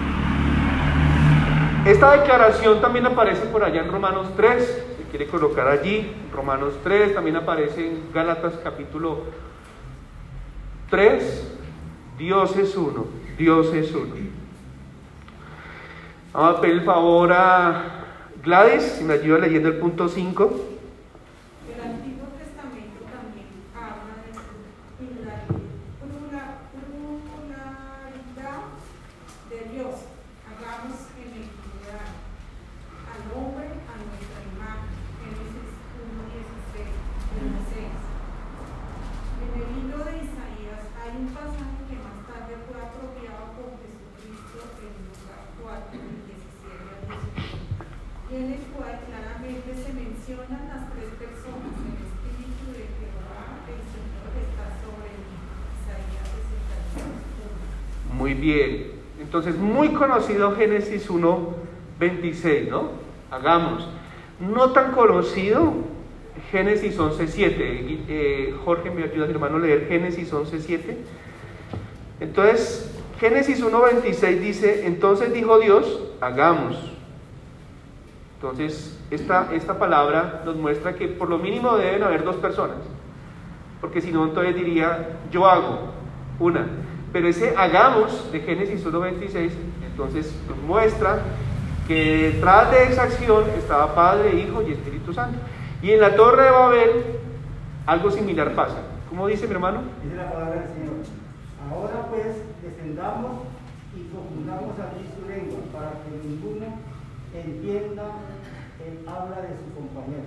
Esta 1.86 2.12
declaración 2.12 2.80
también 2.82 3.06
aparece 3.06 3.46
por 3.46 3.64
allá 3.64 3.80
en 3.80 3.90
Romanos 3.90 4.28
3, 4.36 4.86
se 4.98 5.02
quiere 5.10 5.26
colocar 5.26 5.66
allí, 5.66 6.12
Romanos 6.34 6.74
3, 6.82 7.14
también 7.14 7.36
aparece 7.36 7.86
en 7.86 8.12
Gálatas 8.12 8.54
capítulo 8.62 9.22
3, 10.90 11.56
Dios 12.18 12.56
es 12.56 12.76
uno, 12.76 13.06
Dios 13.38 13.72
es 13.74 13.94
uno. 13.94 14.14
Vamos 16.32 16.58
a 16.58 16.60
pedir 16.60 16.76
el 16.76 16.82
favor 16.82 17.32
a 17.32 18.03
Gladys, 18.44 18.82
si 18.98 19.04
me 19.04 19.14
ayuda 19.14 19.38
leyendo 19.38 19.70
el 19.70 19.78
punto 19.78 20.06
5. 20.06 20.44
El 21.64 21.80
Antiguo 21.80 22.28
Testamento 22.36 23.00
también 23.08 23.48
habla 23.72 24.20
de 24.20 24.36
pluralidad, 25.00 26.68
pluralidad 26.76 28.68
de 29.48 29.58
Dios. 29.72 29.96
Hagamos 30.44 31.08
en 31.16 31.40
el 31.40 31.48
plural 31.56 32.12
al 33.08 33.24
hombre 33.32 33.64
a 33.64 33.96
nuestra 33.96 34.36
imagen. 34.44 34.92
Génesis 35.24 35.72
1, 36.04 36.04
16, 36.36 36.84
16. 37.48 37.96
En 39.40 39.56
el 39.56 39.68
libro 39.72 40.04
de 40.04 40.20
Isaías 40.20 40.84
hay 41.00 41.16
un 41.16 41.32
pasaje 41.32 41.80
que 41.88 41.96
más 41.96 42.20
tarde 42.28 42.60
fue 42.68 42.76
apropiado 42.76 43.56
por 43.56 43.80
Jesucristo 43.80 44.68
en 44.84 44.92
Lucas 45.00 45.48
4, 45.64 45.96
17 45.96 46.92
al 46.92 47.08
19 47.08 47.64
en 48.34 48.52
el 48.52 48.60
cual 48.74 48.98
claramente 49.06 49.70
se 49.74 49.92
mencionan 49.92 50.66
las 50.66 50.90
tres 50.90 51.06
personas, 51.22 51.70
el 51.86 52.02
Espíritu 52.02 52.66
de 52.74 52.90
Jehová, 52.98 53.62
el 53.70 53.78
Señor 53.94 54.34
está 54.34 54.74
sobre 54.82 55.14
mí. 55.22 55.38
Isaías 55.78 56.26
61. 56.98 58.18
Bien. 58.40 58.92
Entonces, 59.20 59.56
muy 59.56 59.90
conocido 59.90 60.54
Génesis 60.56 61.08
1, 61.08 61.54
26, 61.98 62.68
¿no? 62.68 62.90
Hagamos. 63.30 63.88
No 64.40 64.70
tan 64.70 64.92
conocido 64.92 65.72
Génesis 66.50 66.98
11, 66.98 67.28
7. 67.28 68.04
Eh, 68.08 68.54
Jorge, 68.64 68.90
me 68.90 69.04
ayuda, 69.04 69.26
mi 69.26 69.32
hermano, 69.32 69.56
a 69.56 69.60
leer 69.60 69.86
Génesis 69.88 70.32
11, 70.32 70.60
7. 70.60 70.96
Entonces, 72.20 72.90
Génesis 73.18 73.62
1, 73.62 73.80
26 73.80 74.40
dice, 74.40 74.86
entonces 74.86 75.32
dijo 75.32 75.58
Dios, 75.58 76.00
hagamos. 76.20 76.76
Entonces, 78.36 78.98
esta, 79.10 79.50
esta 79.54 79.78
palabra 79.78 80.42
nos 80.44 80.56
muestra 80.56 80.94
que 80.94 81.08
por 81.08 81.30
lo 81.30 81.38
mínimo 81.38 81.76
deben 81.76 82.02
haber 82.02 82.24
dos 82.24 82.36
personas. 82.36 82.78
Porque 83.80 84.00
si 84.00 84.10
no, 84.12 84.24
entonces 84.24 84.54
diría, 84.54 85.18
yo 85.30 85.46
hago, 85.46 85.92
una. 86.40 86.66
Pero 87.14 87.28
ese 87.28 87.54
hagamos 87.56 88.32
de 88.32 88.40
Génesis 88.40 88.84
1.26, 88.84 89.52
entonces 89.86 90.34
nos 90.48 90.58
muestra 90.66 91.20
que 91.86 92.32
detrás 92.32 92.72
de 92.72 92.82
esa 92.82 93.04
acción 93.04 93.44
estaba 93.56 93.94
Padre, 93.94 94.34
Hijo 94.34 94.62
y 94.62 94.72
Espíritu 94.72 95.14
Santo. 95.14 95.38
Y 95.80 95.92
en 95.92 96.00
la 96.00 96.16
torre 96.16 96.42
de 96.42 96.50
Babel 96.50 96.90
algo 97.86 98.10
similar 98.10 98.52
pasa. 98.56 98.78
¿Cómo 99.08 99.28
dice 99.28 99.46
mi 99.46 99.52
hermano? 99.52 99.82
Dice 100.02 100.16
la 100.16 100.28
palabra 100.28 100.62
del 100.62 100.68
Señor. 100.74 100.94
Ahora 101.70 102.08
pues 102.10 102.34
descendamos 102.60 103.42
y 103.94 104.12
confundamos 104.12 104.74
allí 104.80 105.06
su 105.14 105.28
lengua 105.28 105.60
para 105.72 105.90
que 106.02 106.26
ninguno 106.26 106.66
entienda 107.32 108.06
el 108.84 109.08
habla 109.08 109.36
de 109.36 109.54
su 109.54 109.72
compañero. 109.72 110.24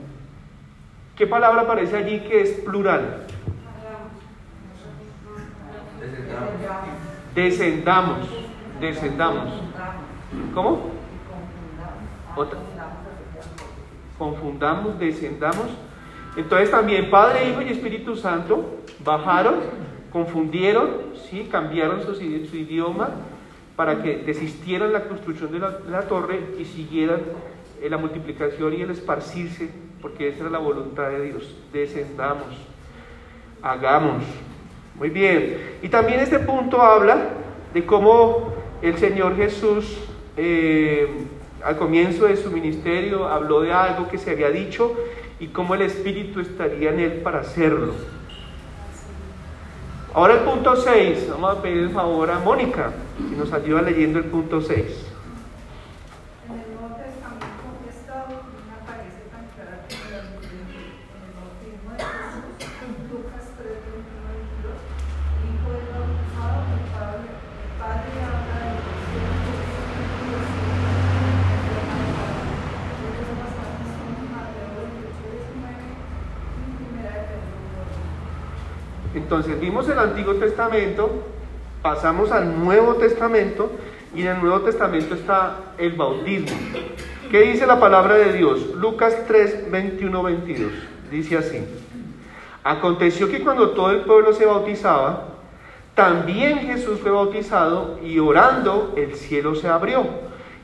¿Qué 1.18 1.28
palabra 1.28 1.64
aparece 1.64 1.98
allí 1.98 2.22
que 2.22 2.44
es 2.44 2.52
plural? 2.62 3.28
Descendamos, 7.38 8.28
descendamos. 8.82 9.62
¿Cómo? 10.56 10.90
Otra. 12.36 12.58
Confundamos, 14.18 14.98
descendamos. 14.98 15.68
Entonces 16.36 16.72
también 16.72 17.12
Padre, 17.12 17.48
Hijo 17.48 17.62
y 17.62 17.70
Espíritu 17.70 18.16
Santo 18.16 18.80
bajaron, 19.06 19.58
confundieron, 20.12 20.90
¿sí? 21.30 21.48
cambiaron 21.52 22.02
su, 22.02 22.16
su 22.16 22.58
idioma 22.58 23.12
para 23.76 24.02
que 24.02 24.18
desistieran 24.18 24.92
la 24.92 25.04
construcción 25.04 25.52
de 25.52 25.60
la, 25.60 26.02
torre 26.08 26.40
y 26.58 26.66
siguieran 26.66 27.20
eh, 27.80 27.88
la 27.88 28.00
multiplicación 28.00 28.74
y 28.74 28.82
el 28.82 28.90
esparcirse, 28.90 29.70
porque 30.02 30.30
esa 30.30 30.40
era 30.40 30.50
la 30.50 30.58
voluntad 30.58 31.10
de 31.10 31.22
Dios. 31.22 31.56
Descendamos, 31.72 32.48
hagamos. 33.62 34.24
Muy 34.98 35.10
bien. 35.10 35.78
Y 35.82 35.90
también 35.90 36.20
este 36.20 36.40
punto 36.40 36.82
habla 36.82 37.30
de 37.74 37.86
cómo 37.86 38.54
el 38.82 38.98
Señor 38.98 39.36
Jesús 39.36 39.98
eh, 40.36 41.08
al 41.64 41.78
comienzo 41.78 42.26
de 42.26 42.38
su 42.38 42.52
ministerio 42.52 43.28
habló 43.28 43.62
de 43.62 43.74
algo 43.74 44.08
que 44.08 44.18
se 44.18 44.32
había 44.32 44.50
dicho 44.50 44.96
y 45.40 45.48
cómo 45.48 45.76
el 45.76 45.82
Espíritu 45.84 46.40
estaría 46.40 46.92
en 46.92 47.00
él 47.00 47.12
para 47.24 47.42
hacerlo. 47.42 47.94
Ahora 50.14 50.34
el 50.34 50.40
punto 50.40 50.76
6, 50.76 51.28
vamos 51.30 51.58
a 51.58 51.62
pedir 51.62 51.78
el 51.78 51.90
favor 51.92 52.32
a 52.32 52.40
Mónica, 52.40 52.92
si 53.18 53.36
nos 53.36 53.54
ayuda 53.54 53.84
leyendo 53.84 54.18
el 54.18 54.26
punto 54.26 54.62
6. 54.62 54.80
En 56.48 56.54
el 56.58 56.74
Nuevo 56.74 56.96
Testamento 56.96 57.86
esta 57.86 58.26
doctrina 58.26 58.82
aparece 58.82 59.30
tan 59.30 59.46
clara 59.54 59.86
como 59.86 60.10
la 60.10 60.18
luz 60.26 60.42
del 60.42 60.64
día. 60.74 60.90
En 61.14 61.22
el 61.22 61.38
bautismo 61.38 61.94
de 61.94 62.02
Jesús, 62.02 62.66
en 62.82 62.98
Lucas 63.14 63.46
3, 63.62 63.78
21, 63.78 64.26
22, 64.26 64.74
el 65.38 65.54
Hijo 65.54 65.70
es 65.78 65.86
bautizado, 65.86 66.66
el 66.66 66.82
Padre, 66.98 67.30
el 67.30 67.78
Padre 67.78 68.10
habla 68.18 68.58
de 68.58 68.74
los 68.74 68.98
cielos, 69.06 69.46
y 70.18 70.34
los 70.34 70.50
cielos, 70.50 70.98
Estos 73.06 73.38
pasajes 73.38 73.86
son 73.86 74.18
Mateo 74.34 74.82
28, 74.82 75.14
19 75.46 75.78
y 75.78 76.74
Primera 76.74 77.12
de 77.22 77.38
Pedro 77.38 77.86
1. 77.86 78.08
Entonces 79.14 79.27
vimos 79.46 79.88
el 79.90 80.00
Antiguo 80.00 80.36
Testamento, 80.36 81.24
pasamos 81.82 82.32
al 82.32 82.60
Nuevo 82.64 82.96
Testamento 82.96 83.72
y 84.16 84.22
en 84.22 84.28
el 84.28 84.42
Nuevo 84.42 84.62
Testamento 84.62 85.14
está 85.14 85.58
el 85.78 85.94
bautismo. 85.94 86.58
¿Qué 87.30 87.42
dice 87.42 87.68
la 87.68 87.80
palabra 87.80 88.16
de 88.16 88.34
Dios? 88.34 88.74
Lucas 88.76 89.16
3, 89.28 89.70
21, 89.70 90.24
22. 90.24 90.72
Dice 91.12 91.38
así. 91.38 91.64
Aconteció 92.64 93.30
que 93.30 93.44
cuando 93.44 93.72
todo 93.72 93.92
el 93.92 94.02
pueblo 94.02 94.34
se 94.34 94.46
bautizaba, 94.46 95.26
también 95.94 96.60
Jesús 96.60 97.00
fue 97.00 97.12
bautizado 97.12 98.00
y 98.04 98.20
orando 98.20 98.94
el 98.98 99.16
cielo 99.16 99.56
se 99.56 99.68
abrió 99.68 100.06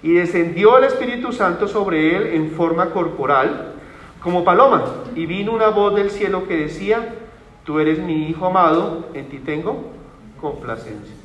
y 0.01 0.13
descendió 0.13 0.77
el 0.77 0.85
Espíritu 0.85 1.31
Santo 1.31 1.67
sobre 1.67 2.15
él 2.15 2.27
en 2.33 2.51
forma 2.51 2.89
corporal 2.89 3.73
como 4.19 4.43
paloma 4.43 4.83
y 5.15 5.25
vino 5.25 5.51
una 5.51 5.67
voz 5.67 5.95
del 5.95 6.09
cielo 6.09 6.47
que 6.47 6.57
decía, 6.57 7.15
tú 7.63 7.79
eres 7.79 7.99
mi 7.99 8.29
Hijo 8.29 8.45
amado, 8.45 9.09
en 9.13 9.29
ti 9.29 9.39
tengo 9.39 9.91
complacencia. 10.39 11.15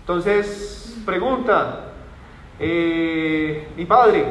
Entonces, 0.00 0.96
pregunta, 1.04 1.92
eh, 2.58 3.68
mi 3.76 3.84
padre, 3.84 4.24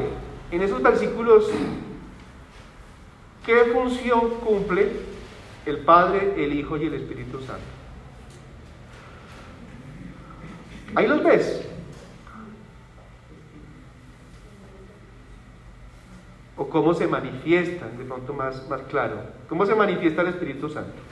en 0.50 0.62
esos 0.62 0.82
versículos, 0.82 1.48
¿qué 3.46 3.64
función 3.72 4.30
cumple 4.44 4.90
el 5.66 5.78
Padre, 5.78 6.34
el 6.36 6.52
Hijo 6.52 6.76
y 6.76 6.86
el 6.86 6.94
Espíritu 6.94 7.38
Santo? 7.38 7.62
Ahí 10.94 11.06
los 11.06 11.22
ves. 11.22 11.66
O 16.56 16.68
cómo 16.68 16.92
se 16.94 17.06
manifiestan, 17.06 17.96
de 17.96 18.04
pronto 18.04 18.34
más, 18.34 18.68
más 18.68 18.82
claro. 18.82 19.22
¿Cómo 19.48 19.64
se 19.64 19.74
manifiesta 19.74 20.22
el 20.22 20.28
Espíritu 20.28 20.68
Santo? 20.68 21.09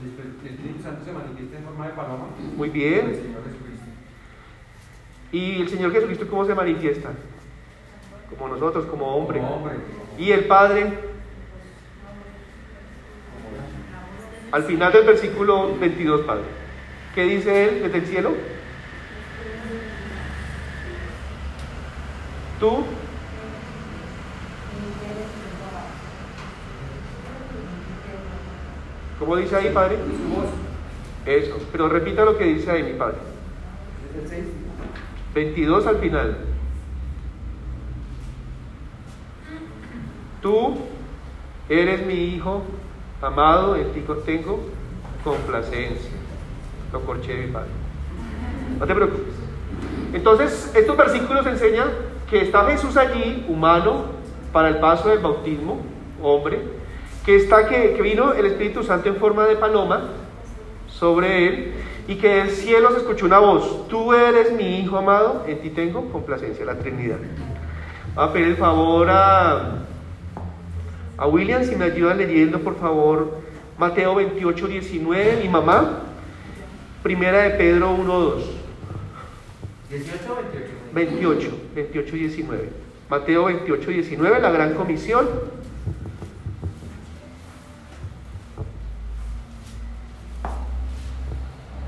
El 0.00 0.08
Espíritu- 0.10 0.76
el 0.76 0.82
Santo 0.82 1.04
se 1.04 1.12
manifiesta 1.12 1.56
en 1.58 1.64
forma 1.64 1.86
de 1.86 1.92
paloma. 1.94 2.26
Muy 2.56 2.68
El 2.68 2.74
bien. 2.74 3.00
Señor 3.14 3.44
Jesucristo. 3.44 3.86
¿Y 5.32 5.60
el 5.62 5.68
Señor 5.68 5.92
Jesucristo 5.92 6.26
cómo 6.28 6.44
se 6.44 6.54
manifiesta? 6.54 7.10
Como 8.30 8.48
nosotros, 8.54 8.86
como 8.86 9.06
hombre. 9.16 9.40
Como 9.40 9.56
hombre. 9.56 9.74
¿Y 10.18 10.32
el 10.32 10.44
Padre? 10.44 10.92
Al 14.52 14.62
final 14.64 14.92
del 14.92 15.04
versículo 15.06 15.76
22, 15.78 16.22
Padre. 16.22 16.44
¿Qué 17.14 17.24
dice 17.24 17.64
Él 17.68 17.82
desde 17.84 17.98
el 17.98 18.06
cielo? 18.06 18.34
Tú. 22.60 22.84
¿Cómo 29.36 29.44
dice 29.44 29.56
ahí, 29.56 29.70
Padre? 29.70 29.98
Eso. 31.26 31.58
Pero 31.70 31.90
repita 31.90 32.24
lo 32.24 32.38
que 32.38 32.44
dice 32.44 32.70
ahí, 32.70 32.82
mi 32.82 32.94
Padre. 32.94 33.18
Es 34.16 34.32
el 34.32 34.44
6. 34.44 34.44
22 35.34 35.86
al 35.86 35.98
final. 35.98 36.38
Tú 40.40 40.78
eres 41.68 42.06
mi 42.06 42.14
hijo 42.14 42.62
amado, 43.20 43.76
en 43.76 43.92
ti 43.92 44.02
tengo 44.24 44.70
complacencia. 45.22 46.12
Lo 46.90 47.02
corché 47.02 47.34
mi 47.34 47.52
padre. 47.52 47.68
No 48.78 48.86
te 48.86 48.94
preocupes. 48.94 49.34
Entonces, 50.14 50.72
estos 50.74 50.96
versículos 50.96 51.46
enseñan 51.46 51.88
que 52.30 52.40
está 52.40 52.64
Jesús 52.70 52.96
allí, 52.96 53.44
humano, 53.48 54.06
para 54.50 54.68
el 54.68 54.78
paso 54.78 55.10
del 55.10 55.18
bautismo, 55.18 55.82
hombre, 56.22 56.85
que 57.26 57.34
está 57.34 57.68
que, 57.68 57.94
que 57.94 58.02
vino 58.02 58.32
el 58.32 58.46
Espíritu 58.46 58.84
Santo 58.84 59.08
en 59.08 59.16
forma 59.16 59.46
de 59.46 59.56
paloma 59.56 60.10
sobre 60.86 61.48
él 61.48 61.72
y 62.06 62.14
que 62.14 62.36
del 62.36 62.50
cielo 62.50 62.92
se 62.92 62.98
escuchó 62.98 63.26
una 63.26 63.40
voz, 63.40 63.88
tú 63.88 64.14
eres 64.14 64.52
mi 64.52 64.78
hijo 64.78 64.96
amado, 64.96 65.44
en 65.48 65.60
ti 65.60 65.70
tengo 65.70 66.08
complacencia, 66.12 66.64
la 66.64 66.78
Trinidad. 66.78 67.16
Voy 68.14 68.24
a 68.24 68.32
pedir 68.32 68.46
el 68.46 68.56
favor 68.56 69.10
a, 69.10 69.82
a 71.18 71.26
William 71.26 71.64
si 71.64 71.74
me 71.74 71.86
ayuda 71.86 72.14
leyendo 72.14 72.60
por 72.60 72.78
favor 72.78 73.38
Mateo 73.76 74.14
28, 74.14 74.68
19, 74.68 75.40
mi 75.42 75.48
mamá, 75.48 76.02
primera 77.02 77.42
de 77.42 77.50
Pedro 77.50 77.92
1, 77.92 78.20
2, 78.20 78.44
18 79.90 80.32
o 80.32 80.36
28. 80.36 80.76
28, 80.94 81.58
28, 81.74 82.16
19. 82.16 82.68
Mateo 83.10 83.44
28, 83.44 83.90
19, 83.90 84.40
la 84.40 84.50
gran 84.50 84.74
comisión. 84.74 85.28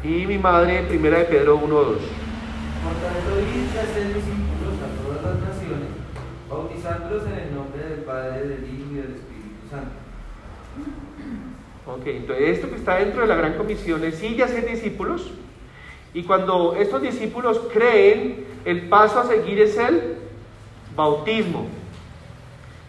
Y 0.09 0.27
mi 0.27 0.39
madre, 0.39 0.85
primera 0.85 1.19
de 1.19 1.25
Pedro 1.27 1.57
1, 1.57 1.67
2. 1.69 1.87
Por 1.87 1.99
tanto, 1.99 3.41
id 3.41 3.75
y 3.75 3.77
haced 3.77 4.07
discípulos 4.15 4.79
a 4.81 4.89
todas 5.05 5.23
las 5.23 5.49
naciones, 5.49 5.89
bautizándolos 6.49 7.27
en 7.27 7.35
el 7.35 7.55
nombre 7.55 7.85
del 7.85 7.99
Padre, 8.05 8.49
del 8.49 8.65
Hijo 8.65 8.91
y 8.91 8.95
del 8.95 9.15
Espíritu 9.17 9.69
Santo. 9.71 9.91
Ok, 11.87 12.07
entonces 12.07 12.49
esto 12.49 12.71
que 12.71 12.77
está 12.77 12.95
dentro 12.95 13.21
de 13.21 13.27
la 13.27 13.35
gran 13.35 13.59
comisión 13.59 14.03
es 14.03 14.15
sí 14.15 14.35
ya 14.35 14.49
ser 14.49 14.67
discípulos. 14.67 15.31
Y 16.15 16.23
cuando 16.23 16.75
estos 16.75 17.03
discípulos 17.03 17.61
creen, 17.71 18.47
el 18.65 18.89
paso 18.89 19.21
a 19.21 19.27
seguir 19.27 19.61
es 19.61 19.77
el 19.77 20.15
bautismo. 20.97 21.67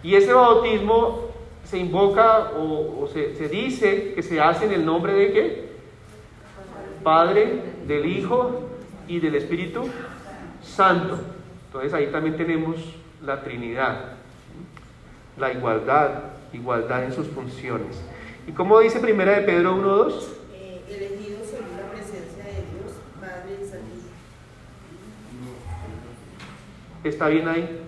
Y 0.03 0.15
ese 0.15 0.31
bautismo 0.31 1.31
se 1.65 1.79
invoca 1.79 2.51
o, 2.57 3.03
o 3.03 3.07
se, 3.07 3.35
se 3.35 3.49
dice 3.49 4.13
que 4.13 4.23
se 4.23 4.39
hace 4.39 4.67
en 4.67 4.71
el 4.71 4.85
nombre 4.85 5.11
de 5.11 5.33
qué? 5.33 5.69
Padre, 7.03 7.61
del 7.87 8.05
Hijo 8.05 8.69
y 9.07 9.19
del 9.19 9.35
Espíritu 9.35 9.89
Santo. 10.61 11.19
Entonces 11.67 11.93
ahí 11.93 12.07
también 12.07 12.37
tenemos 12.37 12.77
la 13.21 13.41
Trinidad, 13.41 14.13
la 15.37 15.51
igualdad, 15.51 16.23
igualdad 16.53 17.03
en 17.03 17.13
sus 17.13 17.27
funciones. 17.27 18.01
¿Y 18.47 18.51
cómo 18.51 18.79
dice 18.79 18.99
primera 18.99 19.33
de 19.33 19.41
Pedro 19.41 19.75
1.2? 19.75 20.13
Eh, 20.53 20.81
elegidos 20.87 21.47
según 21.47 21.77
la 21.77 21.91
presencia 21.91 22.43
de 22.43 22.65
Dios, 22.73 22.97
Padre 23.21 23.61
y 23.61 23.65
Santísimo. 23.69 24.09
¿Está 27.03 27.27
bien 27.27 27.47
ahí? 27.47 27.85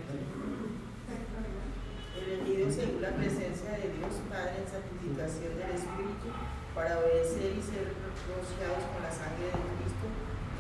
Elegidos 2.16 2.76
según 2.76 3.02
la 3.02 3.10
presencia 3.10 3.72
de 3.72 3.90
Dios, 3.98 4.22
Padre 4.30 4.62
en 4.62 4.68
santificación 4.70 5.58
del 5.58 5.74
Espíritu, 5.74 6.30
para 6.76 7.00
obedecer 7.00 7.58
y 7.58 7.62
ser 7.66 7.98
rociados 8.30 8.86
con 8.94 9.02
la 9.02 9.12
sangre 9.12 9.50
de 9.50 9.66
Cristo, 9.82 10.08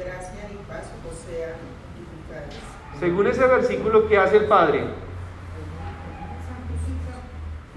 gracia 0.02 0.50
y 0.50 0.58
paz 0.66 0.90
os 1.06 1.21
sean. 1.32 1.56
Según 3.00 3.28
ese 3.28 3.46
versículo, 3.48 4.08
¿qué 4.08 4.18
hace 4.18 4.38
el 4.38 4.46
Padre? 4.46 4.84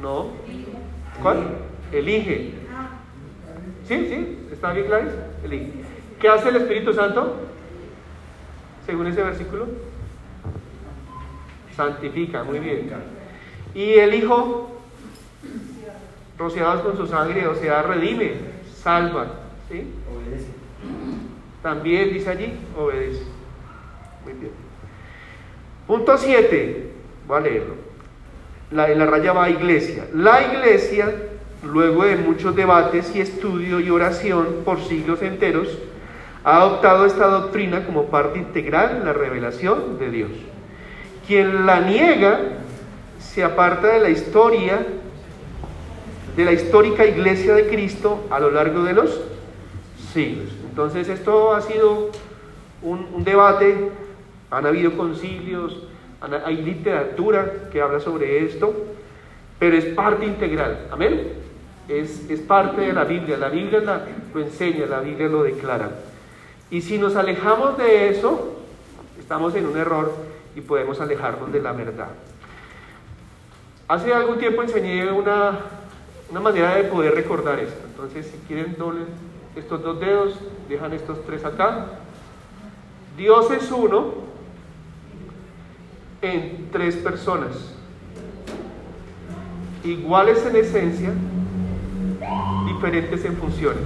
¿No? 0.03 0.29
¿Cuál? 1.23 1.45
Elige. 1.93 2.53
¿Sí? 3.87 4.07
¿Sí? 4.09 4.49
¿Está 4.53 4.73
bien 4.73 4.87
claro? 4.87 5.09
Elige. 5.45 5.73
¿Qué 6.21 6.29
hace 6.29 6.49
el 6.49 6.57
Espíritu 6.57 6.93
Santo? 6.93 7.37
Según 8.85 9.07
ese 9.07 9.23
versículo. 9.23 9.67
Santifica, 11.75 12.45
muy 12.45 12.59
bien. 12.59 12.91
Y 13.75 13.95
el 13.95 14.15
Hijo, 14.15 14.79
rociados 16.39 16.83
con 16.83 16.97
su 16.97 17.07
sangre, 17.07 17.47
o 17.47 17.55
sea, 17.55 17.83
redime, 17.83 18.35
salva. 18.75 19.27
¿Sí? 19.71 19.91
Obedece. 20.15 20.49
También 21.63 22.13
dice 22.13 22.31
allí, 22.31 22.53
obedece. 22.77 23.34
Muy 24.25 24.33
bien. 24.35 24.53
Punto 25.87 26.17
7. 26.17 26.91
Voy 27.27 27.37
a 27.37 27.41
leerlo. 27.41 27.75
La, 28.71 28.91
en 28.91 28.99
la 28.99 29.07
raya 29.07 29.33
va 29.33 29.51
iglesia. 29.51 30.07
La 30.15 30.43
iglesia, 30.43 31.13
luego 31.63 32.05
de 32.05 32.17
muchos 32.17 32.57
debates 32.57 33.15
y 33.15 33.21
estudio 33.21 33.81
y 33.81 33.91
oración 33.91 34.63
por 34.65 34.81
siglos 34.81 35.23
enteros, 35.23 35.69
ha 36.43 36.59
adoptado 36.59 37.07
esta 37.07 37.27
doctrina 37.27 37.87
como 37.87 38.07
parte 38.07 38.39
integral 38.39 39.01
de 39.01 39.05
la 39.07 39.13
revelación 39.13 39.99
de 39.99 40.11
Dios. 40.11 40.31
Quien 41.27 41.67
la 41.67 41.81
niega 41.81 42.41
se 43.19 43.43
aparta 43.43 43.89
de 43.89 44.01
la 44.01 44.11
historia, 44.11 44.87
de 46.37 46.45
la 46.45 46.53
histórica 46.53 47.07
iglesia 47.07 47.55
de 47.55 47.67
Cristo 47.69 48.27
a 48.31 48.41
lo 48.41 48.51
largo 48.51 48.83
de 48.83 48.93
los 48.93 49.21
siglos. 50.13 50.49
Entonces 50.69 51.09
esto 51.09 51.55
ha 51.55 51.63
sido 51.63 52.11
un 52.83 53.25
debate, 53.25 53.91
han 54.51 54.67
habido 54.67 54.97
concilios, 54.97 55.77
hay 56.45 56.57
literatura 56.63 57.69
que 57.73 57.81
habla 57.83 58.01
sobre 58.01 58.45
esto, 58.45 58.75
pero 59.59 59.77
es 59.77 59.85
parte 59.87 60.25
integral, 60.27 60.87
amén. 60.91 61.33
Es, 61.89 62.31
es 62.31 62.41
parte 62.41 62.81
de 62.81 62.93
la 62.95 63.05
Biblia, 63.05 63.37
la 63.37 63.51
Biblia 63.51 63.81
la- 63.81 64.07
lo 64.33 64.41
enseña, 64.41 64.87
la 64.87 65.01
Biblia 65.01 65.29
lo 65.29 65.43
declara. 65.43 65.91
Y 66.71 66.81
si 66.81 66.97
nos 66.99 67.15
alejamos 67.17 67.77
de 67.77 68.09
eso, 68.09 68.59
estamos 69.19 69.55
en 69.55 69.67
un 69.67 69.77
error 69.77 70.13
y 70.57 70.61
podemos 70.63 71.01
alejarnos 71.01 71.53
de 71.53 71.61
la 71.61 71.73
verdad. 71.73 72.09
Hace 73.87 74.15
algún 74.15 74.39
tiempo 74.39 74.63
enseñé 74.63 75.11
una, 75.13 75.59
una 76.31 76.41
manera 76.41 76.75
de 76.77 76.85
poder 76.85 77.15
recordar 77.15 77.59
esto. 77.61 77.81
Entonces, 77.87 78.27
si 78.27 78.39
quieren 78.49 78.77
doble 78.79 79.03
estos 79.55 79.83
dos 79.83 80.01
dedos, 80.01 80.35
dejan 80.69 80.95
estos 80.95 81.23
tres 81.27 81.45
acá. 81.45 81.87
Dios 83.17 83.51
es 83.51 83.71
uno 83.71 84.24
en 86.25 86.69
tres 86.73 86.97
personas, 86.97 87.75
iguales 89.85 90.45
en 90.47 90.57
esencia, 90.57 91.11
diferentes 92.67 93.25
en 93.25 93.37
funciones. 93.37 93.85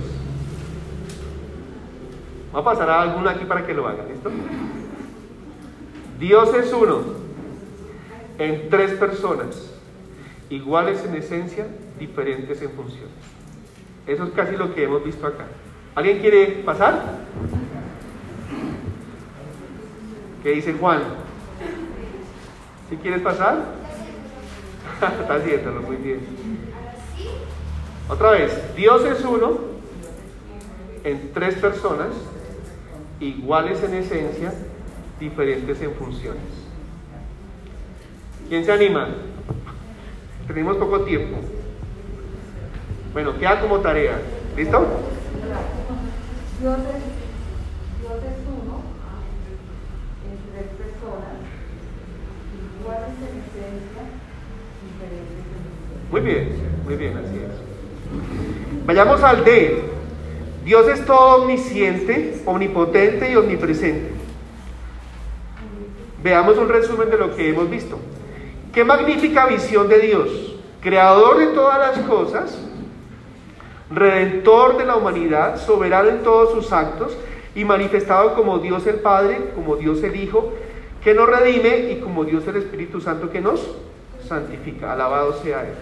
Va 2.55 2.61
a 2.61 2.65
pasar 2.65 2.89
a 2.89 3.03
alguno 3.03 3.29
aquí 3.29 3.45
para 3.45 3.67
que 3.67 3.75
lo 3.75 3.87
hagan, 3.87 4.09
¿listo? 4.09 4.31
Dios 6.21 6.55
es 6.55 6.73
uno 6.73 7.01
en 8.39 8.71
tres 8.71 8.93
personas, 8.93 9.75
iguales 10.49 11.05
en 11.05 11.17
esencia, 11.17 11.67
diferentes 11.99 12.63
en 12.63 12.71
funciones. 12.71 13.11
Eso 14.07 14.25
es 14.25 14.31
casi 14.31 14.57
lo 14.57 14.75
que 14.75 14.85
hemos 14.85 15.05
visto 15.05 15.27
acá. 15.27 15.47
¿Alguien 15.95 16.21
quiere 16.21 16.63
pasar? 16.65 17.19
¿Qué 20.43 20.51
dice 20.53 20.73
Juan? 20.75 21.28
¿Si 22.89 22.97
quieres 22.97 23.23
pasar? 23.23 23.65
Está 25.21 25.35
haciéndolo 25.35 25.83
muy 25.83 25.97
bien. 25.97 26.21
Otra 28.09 28.31
vez, 28.31 28.75
Dios 28.75 29.05
es 29.05 29.25
uno 29.25 29.59
en 31.05 31.33
tres 31.33 31.57
personas, 31.57 32.09
iguales 33.21 33.83
en 33.83 33.95
esencia, 33.95 34.55
diferentes 35.21 35.81
en 35.83 35.93
funciones. 35.93 36.43
¿Quién 38.49 38.65
se 38.65 38.73
anima? 38.73 39.09
Tenemos 40.47 40.79
poco 40.79 41.03
tiempo. 41.03 41.37
Bueno, 43.13 43.39
queda 43.39 43.61
como 43.61 43.81
tarea. 43.81 44.19
¿Listo? 44.57 44.79
Dios 46.61 46.79
es, 46.79 47.05
Dios 48.01 48.19
es 48.25 48.39
uno 48.49 48.83
en 50.25 50.53
tres 50.53 50.69
personas, 50.75 51.39
iguales 52.81 53.15
en 53.21 53.35
esencia, 53.39 54.03
diferentes 54.83 55.45
en 55.45 55.63
función. 55.69 56.08
Muy 56.19 56.27
bien, 56.27 56.49
muy 56.85 56.97
bien, 56.97 57.17
así 57.17 57.37
es. 57.37 58.87
Vayamos 58.87 59.23
al 59.23 59.45
D. 59.45 59.85
Dios 60.65 60.89
es 60.89 61.05
todo 61.07 61.43
omnisciente, 61.43 62.43
omnipotente 62.45 63.31
y 63.31 63.37
omnipresente. 63.37 64.11
Veamos 66.21 66.59
un 66.59 66.69
resumen 66.69 67.09
de 67.09 67.19
lo 67.19 67.37
que 67.37 67.51
hemos 67.51 67.71
visto. 67.71 68.01
Qué 68.73 68.83
magnífica 68.83 69.47
visión 69.47 69.89
de 69.89 70.01
Dios, 70.01 70.57
creador 70.81 71.39
de 71.39 71.47
todas 71.55 71.79
las 71.79 72.05
cosas, 72.05 72.59
redentor 73.89 74.77
de 74.77 74.87
la 74.87 74.97
humanidad, 74.97 75.57
soberano 75.65 76.09
en 76.09 76.25
todos 76.25 76.51
sus 76.51 76.73
actos 76.73 77.17
y 77.55 77.65
manifestado 77.65 78.35
como 78.35 78.59
Dios 78.59 78.85
el 78.89 78.97
Padre, 78.97 79.53
como 79.55 79.77
Dios 79.77 80.03
el 80.03 80.17
Hijo, 80.17 80.53
que 81.01 81.15
nos 81.15 81.29
redime 81.29 81.93
y 81.93 82.01
como 82.01 82.25
Dios 82.25 82.45
el 82.49 82.57
Espíritu 82.57 83.01
Santo 83.01 83.31
que 83.31 83.41
nos 83.41 83.77
santifica. 84.27 84.95
Alabado 84.95 85.33
sea 85.45 85.63
Él. 85.63 85.75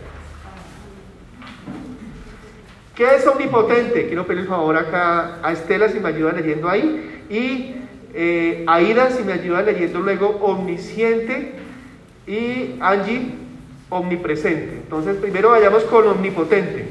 ¿Qué 2.97 3.15
es 3.15 3.27
omnipotente? 3.27 4.07
Quiero 4.07 4.27
pedir 4.27 4.41
el 4.41 4.49
favor 4.49 4.75
acá 4.75 5.39
a 5.43 5.53
Estela 5.53 5.91
si 5.91 6.01
me 6.01 6.09
ayuda 6.09 6.33
leyendo 6.33 6.67
ahí. 6.67 7.25
Y 7.29 7.75
eh, 8.15 8.65
Aida 8.67 9.11
si 9.11 9.23
me 9.23 9.35
ayuda 9.35 9.61
leyendo 9.61 10.01
luego 10.01 10.29
omnisciente. 10.41 11.53
Y 12.27 12.77
Angie, 12.81 13.35
omnipresente. 13.91 14.77
Entonces 14.77 15.17
primero 15.17 15.51
vayamos 15.51 15.85
con 15.85 16.09
omnipotente. 16.09 16.89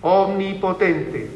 Omnipotente. 0.00 1.28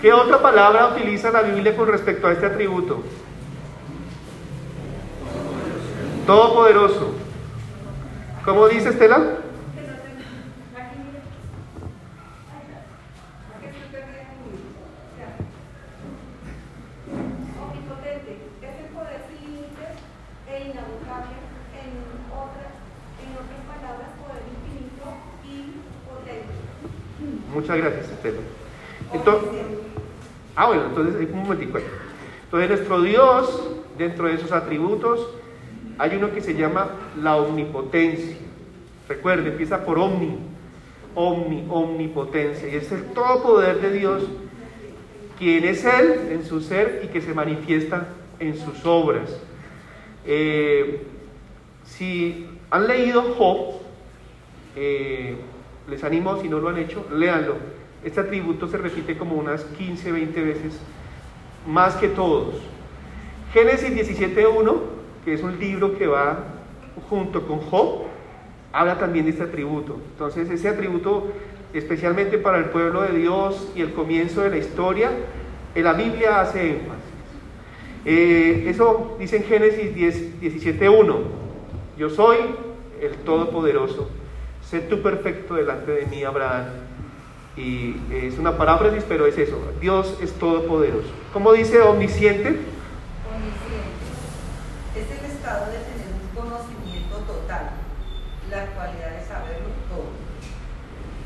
¿Qué 0.00 0.10
otra 0.10 0.40
palabra 0.40 0.88
utiliza 0.88 1.30
la 1.30 1.42
Biblia 1.42 1.76
con 1.76 1.86
respecto 1.86 2.28
a 2.28 2.32
este 2.32 2.46
atributo? 2.46 3.04
Poder 24.22 24.42
infinito 24.52 25.06
y 25.44 25.74
potente. 26.06 26.54
Muchas 27.52 27.76
gracias, 27.76 28.10
Estela. 28.10 28.38
Entonces, 29.12 29.50
ah, 30.56 30.66
bueno, 30.66 30.84
entonces 30.86 31.28
un 31.30 31.42
momentico. 31.42 31.78
Entonces 32.44 32.68
nuestro 32.68 33.02
Dios, 33.02 33.70
dentro 33.98 34.28
de 34.28 34.34
esos 34.34 34.52
atributos, 34.52 35.28
hay 35.98 36.16
uno 36.16 36.32
que 36.32 36.40
se 36.40 36.54
llama 36.54 36.90
la 37.20 37.36
omnipotencia. 37.36 38.36
Recuerde, 39.08 39.50
empieza 39.50 39.84
por 39.84 39.98
omni, 39.98 40.38
omni, 41.14 41.66
omnipotencia. 41.68 42.68
Y 42.68 42.76
es 42.76 42.90
el 42.92 43.04
todo 43.06 43.42
poder 43.42 43.80
de 43.80 43.92
Dios, 43.92 44.24
quien 45.38 45.64
es 45.64 45.84
Él 45.84 46.28
en 46.30 46.44
su 46.44 46.60
ser 46.60 47.02
y 47.04 47.08
que 47.08 47.20
se 47.20 47.34
manifiesta 47.34 48.08
en 48.38 48.56
sus 48.56 48.84
obras. 48.84 49.40
Eh, 50.24 51.02
si 51.84 52.46
han 52.70 52.86
leído 52.86 53.22
Job, 53.34 53.80
eh, 54.76 55.36
les 55.88 56.04
animo, 56.04 56.40
si 56.40 56.48
no 56.48 56.58
lo 56.58 56.68
han 56.68 56.78
hecho, 56.78 57.06
léanlo. 57.12 57.56
Este 58.04 58.20
atributo 58.20 58.66
se 58.66 58.78
repite 58.78 59.16
como 59.16 59.34
unas 59.36 59.64
15, 59.64 60.12
20 60.12 60.42
veces, 60.42 60.80
más 61.66 61.94
que 61.96 62.08
todos. 62.08 62.54
Génesis 63.52 63.90
17.1, 63.90 64.80
que 65.24 65.34
es 65.34 65.42
un 65.42 65.58
libro 65.58 65.96
que 65.96 66.06
va 66.06 66.38
junto 67.08 67.46
con 67.46 67.60
Job, 67.60 68.02
habla 68.72 68.98
también 68.98 69.24
de 69.24 69.32
este 69.32 69.44
atributo. 69.44 69.98
Entonces, 70.12 70.50
ese 70.50 70.68
atributo, 70.68 71.28
especialmente 71.72 72.38
para 72.38 72.58
el 72.58 72.66
pueblo 72.66 73.02
de 73.02 73.16
Dios 73.18 73.70
y 73.74 73.82
el 73.82 73.92
comienzo 73.92 74.42
de 74.42 74.50
la 74.50 74.58
historia, 74.58 75.10
en 75.74 75.84
la 75.84 75.92
Biblia 75.92 76.40
hace 76.40 76.70
énfasis. 76.70 77.02
Eh, 78.04 78.64
eso 78.66 79.16
dice 79.18 79.36
en 79.36 79.44
Génesis 79.44 79.94
10, 79.94 80.40
17.1, 80.40 81.16
yo 81.96 82.10
soy 82.10 82.38
el 83.00 83.14
Todopoderoso, 83.18 84.10
sé 84.60 84.80
tú 84.80 85.02
perfecto 85.02 85.54
delante 85.54 85.92
de 85.92 86.06
mí, 86.06 86.24
Abraham. 86.24 86.64
Y 87.54 87.94
es 88.10 88.38
una 88.38 88.56
paráfrasis, 88.56 89.04
pero 89.06 89.26
es 89.26 89.36
eso, 89.36 89.58
Dios 89.78 90.18
es 90.22 90.32
todopoderoso. 90.32 91.10
¿Cómo 91.34 91.52
dice? 91.52 91.82
Omnisciente 91.82 92.56
es 94.94 95.10
el 95.10 95.24
estado 95.24 95.66
de 95.66 95.78
tener 95.78 96.08
un 96.12 96.28
conocimiento 96.36 97.16
total, 97.26 97.70
la 98.50 98.66
cualidad 98.76 99.10
de 99.18 99.26
saberlo 99.26 99.68
todo. 99.88 100.12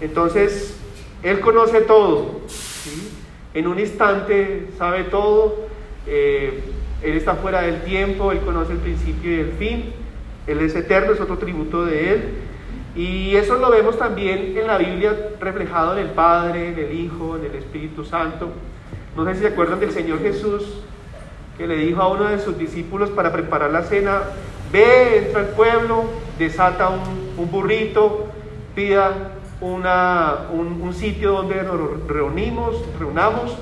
Entonces, 0.01 0.77
Él 1.23 1.41
conoce 1.41 1.81
todo. 1.81 2.41
En 3.55 3.67
un 3.67 3.79
instante 3.79 4.69
sabe 4.79 5.05
todo. 5.05 5.67
eh, 6.07 6.63
él 7.03 7.17
está 7.17 7.35
fuera 7.35 7.63
del 7.63 7.83
tiempo, 7.83 8.33
Él 8.33 8.41
conoce 8.41 8.73
el 8.73 8.79
principio 8.79 9.31
y 9.31 9.41
el 9.41 9.53
fin. 9.53 9.93
Él 10.47 10.61
es 10.61 10.75
eterno, 10.75 11.13
es 11.13 11.21
otro 11.21 11.39
tributo 11.39 11.85
de 11.85 12.13
Él. 12.13 12.23
Y 12.95 13.37
eso 13.37 13.57
lo 13.57 13.71
vemos 13.71 13.99
también 13.99 14.57
en 14.57 14.67
la 14.67 14.79
Biblia 14.79 15.15
reflejado 15.39 15.97
en 15.97 16.07
el 16.07 16.11
Padre, 16.13 16.71
en 16.71 16.79
el 16.79 16.99
Hijo, 16.99 17.37
en 17.37 17.45
el 17.45 17.55
Espíritu 17.55 18.05
Santo. 18.05 18.49
No 19.15 19.25
sé 19.27 19.35
si 19.35 19.41
se 19.41 19.49
acuerdan 19.49 19.81
del 19.81 19.91
Señor 19.91 20.21
Jesús 20.21 20.65
que 21.59 21.67
le 21.67 21.77
dijo 21.77 22.03
a 22.03 22.09
uno 22.09 22.25
de 22.25 22.39
sus 22.39 22.59
discípulos 22.59 23.11
para 23.11 23.33
preparar 23.33 23.71
la 23.71 23.83
cena, 23.83 24.23
ve, 24.73 25.19
entra 25.19 25.41
al 25.41 25.49
pueblo, 25.49 26.05
desata 26.39 26.91
un 26.91 27.51
burrito, 27.51 28.27
pida 28.75 29.36
una, 29.61 30.49
un, 30.53 30.81
un 30.83 30.95
sitio 30.95 31.33
donde 31.33 31.62
nos 31.62 32.07
reunimos, 32.07 32.77
reunamos. 32.99 33.57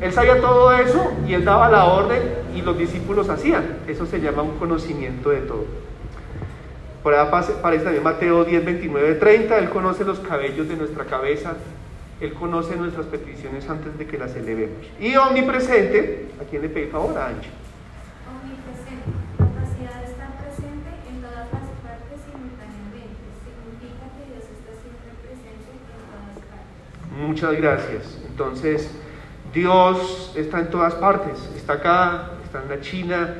Él 0.00 0.12
sabía 0.12 0.40
todo 0.40 0.72
eso 0.72 1.12
y 1.28 1.34
él 1.34 1.44
daba 1.44 1.68
la 1.70 1.84
orden 1.84 2.22
y 2.54 2.62
los 2.62 2.76
discípulos 2.76 3.28
hacían. 3.28 3.78
Eso 3.86 4.06
se 4.06 4.20
llama 4.20 4.42
un 4.42 4.58
conocimiento 4.58 5.30
de 5.30 5.40
todo. 5.42 5.64
Por 7.02 7.14
ahí 7.14 7.20
aparece 7.20 7.84
también 7.84 8.02
Mateo 8.02 8.44
10, 8.44 8.64
29, 8.64 9.14
30. 9.14 9.58
Él 9.58 9.70
conoce 9.70 10.04
los 10.04 10.20
cabellos 10.20 10.68
de 10.68 10.76
nuestra 10.76 11.04
cabeza. 11.04 11.54
Él 12.20 12.32
conoce 12.34 12.76
nuestras 12.76 13.06
peticiones 13.06 13.68
antes 13.68 13.98
de 13.98 14.06
que 14.06 14.18
las 14.18 14.34
elevemos. 14.36 14.86
Y 15.00 15.16
omnipresente, 15.16 16.28
¿a 16.40 16.48
quién 16.48 16.62
le 16.62 16.68
pedí 16.68 16.86
favor? 16.86 17.18
A 17.18 17.28
Ancho. 17.28 17.50
Muchas 27.18 27.52
gracias. 27.54 28.18
Entonces, 28.28 28.90
Dios 29.52 30.32
está 30.36 30.60
en 30.60 30.70
todas 30.70 30.94
partes. 30.94 31.50
Está 31.56 31.74
acá, 31.74 32.30
está 32.44 32.62
en 32.62 32.68
la 32.68 32.80
China, 32.80 33.34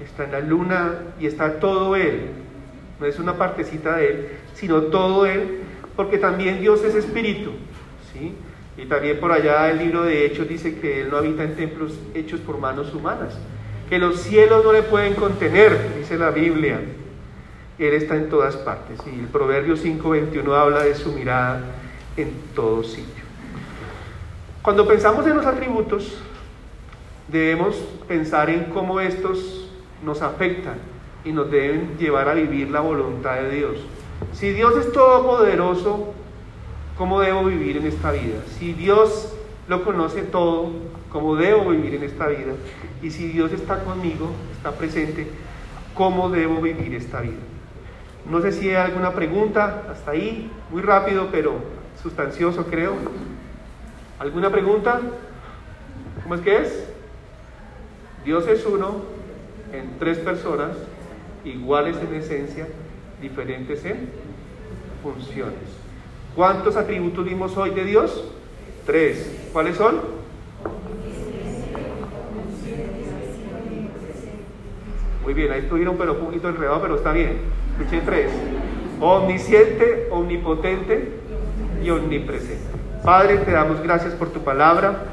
está 0.00 0.24
en 0.24 0.32
la 0.32 0.40
luna 0.40 0.94
y 1.18 1.26
está 1.26 1.58
todo 1.58 1.96
Él. 1.96 2.30
No 3.00 3.06
es 3.06 3.18
una 3.18 3.34
partecita 3.34 3.96
de 3.96 4.06
Él, 4.06 4.28
sino 4.54 4.82
todo 4.82 5.26
Él, 5.26 5.60
porque 5.96 6.18
también 6.18 6.60
Dios 6.60 6.84
es 6.84 6.94
espíritu. 6.94 7.52
¿sí? 8.12 8.34
Y 8.76 8.86
también 8.86 9.18
por 9.18 9.32
allá 9.32 9.70
el 9.70 9.78
libro 9.78 10.04
de 10.04 10.24
Hechos 10.26 10.48
dice 10.48 10.78
que 10.78 11.02
Él 11.02 11.10
no 11.10 11.16
habita 11.16 11.42
en 11.42 11.56
templos 11.56 11.98
hechos 12.14 12.40
por 12.40 12.58
manos 12.58 12.94
humanas, 12.94 13.38
que 13.88 13.98
los 13.98 14.20
cielos 14.20 14.64
no 14.64 14.72
le 14.72 14.82
pueden 14.82 15.14
contener, 15.14 15.96
dice 15.98 16.16
la 16.16 16.30
Biblia. 16.30 16.80
Él 17.78 17.92
está 17.92 18.16
en 18.16 18.30
todas 18.30 18.56
partes. 18.56 18.98
Y 19.06 19.20
el 19.20 19.26
Proverbio 19.26 19.76
5.21 19.76 20.54
habla 20.54 20.84
de 20.84 20.94
su 20.94 21.12
mirada 21.12 21.60
en 22.16 22.32
todo 22.54 22.82
sitio. 22.82 23.24
Cuando 24.62 24.86
pensamos 24.86 25.26
en 25.26 25.36
los 25.36 25.46
atributos, 25.46 26.18
debemos 27.28 27.76
pensar 28.08 28.50
en 28.50 28.64
cómo 28.64 29.00
estos 29.00 29.68
nos 30.04 30.22
afectan 30.22 30.76
y 31.24 31.32
nos 31.32 31.50
deben 31.50 31.96
llevar 31.98 32.28
a 32.28 32.34
vivir 32.34 32.70
la 32.70 32.80
voluntad 32.80 33.36
de 33.36 33.50
Dios. 33.50 33.76
Si 34.32 34.50
Dios 34.50 34.76
es 34.76 34.92
todopoderoso, 34.92 36.12
¿cómo 36.96 37.20
debo 37.20 37.44
vivir 37.44 37.76
en 37.76 37.86
esta 37.86 38.12
vida? 38.12 38.40
Si 38.58 38.72
Dios 38.72 39.34
lo 39.68 39.84
conoce 39.84 40.22
todo, 40.22 40.70
¿cómo 41.10 41.36
debo 41.36 41.70
vivir 41.70 41.94
en 41.96 42.04
esta 42.04 42.28
vida? 42.28 42.52
Y 43.02 43.10
si 43.10 43.28
Dios 43.28 43.52
está 43.52 43.82
conmigo, 43.84 44.30
está 44.56 44.72
presente, 44.72 45.26
¿cómo 45.94 46.28
debo 46.28 46.60
vivir 46.60 46.94
esta 46.94 47.20
vida? 47.20 47.34
No 48.30 48.40
sé 48.40 48.52
si 48.52 48.70
hay 48.70 48.76
alguna 48.76 49.12
pregunta 49.12 49.84
hasta 49.90 50.12
ahí, 50.12 50.50
muy 50.70 50.82
rápido, 50.82 51.28
pero 51.30 51.54
sustancioso 52.06 52.64
creo. 52.66 52.94
¿Alguna 54.20 54.50
pregunta? 54.50 55.00
¿Cómo 56.22 56.36
es 56.36 56.40
que 56.40 56.56
es? 56.62 56.88
Dios 58.24 58.46
es 58.46 58.64
uno 58.64 59.02
en 59.72 59.98
tres 59.98 60.18
personas, 60.18 60.76
iguales 61.44 61.96
en 61.96 62.14
esencia, 62.14 62.68
diferentes 63.20 63.84
en 63.84 64.08
funciones. 65.02 65.68
¿Cuántos 66.36 66.76
atributos 66.76 67.24
vimos 67.24 67.56
hoy 67.56 67.70
de 67.70 67.84
Dios? 67.84 68.24
Tres. 68.84 69.48
¿Cuáles 69.52 69.76
son? 69.76 70.00
Muy 75.24 75.34
bien, 75.34 75.50
ahí 75.50 75.60
estuvieron 75.60 75.96
pero 75.96 76.12
un 76.12 76.26
poquito 76.26 76.48
enredados, 76.48 76.82
pero 76.82 76.96
está 76.96 77.10
bien. 77.10 77.40
Escuché 77.72 78.00
tres. 78.02 78.30
Omnisciente, 79.00 80.06
omnipotente 80.12 81.25
y 81.86 81.90
omnipresente. 81.90 82.66
Padre, 83.04 83.38
te 83.38 83.52
damos 83.52 83.80
gracias 83.80 84.12
por 84.14 84.30
tu 84.30 84.42
palabra. 84.42 85.04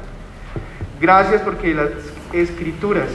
Gracias 1.00 1.42
porque 1.42 1.72
las 1.72 1.90
escrituras 2.32 3.08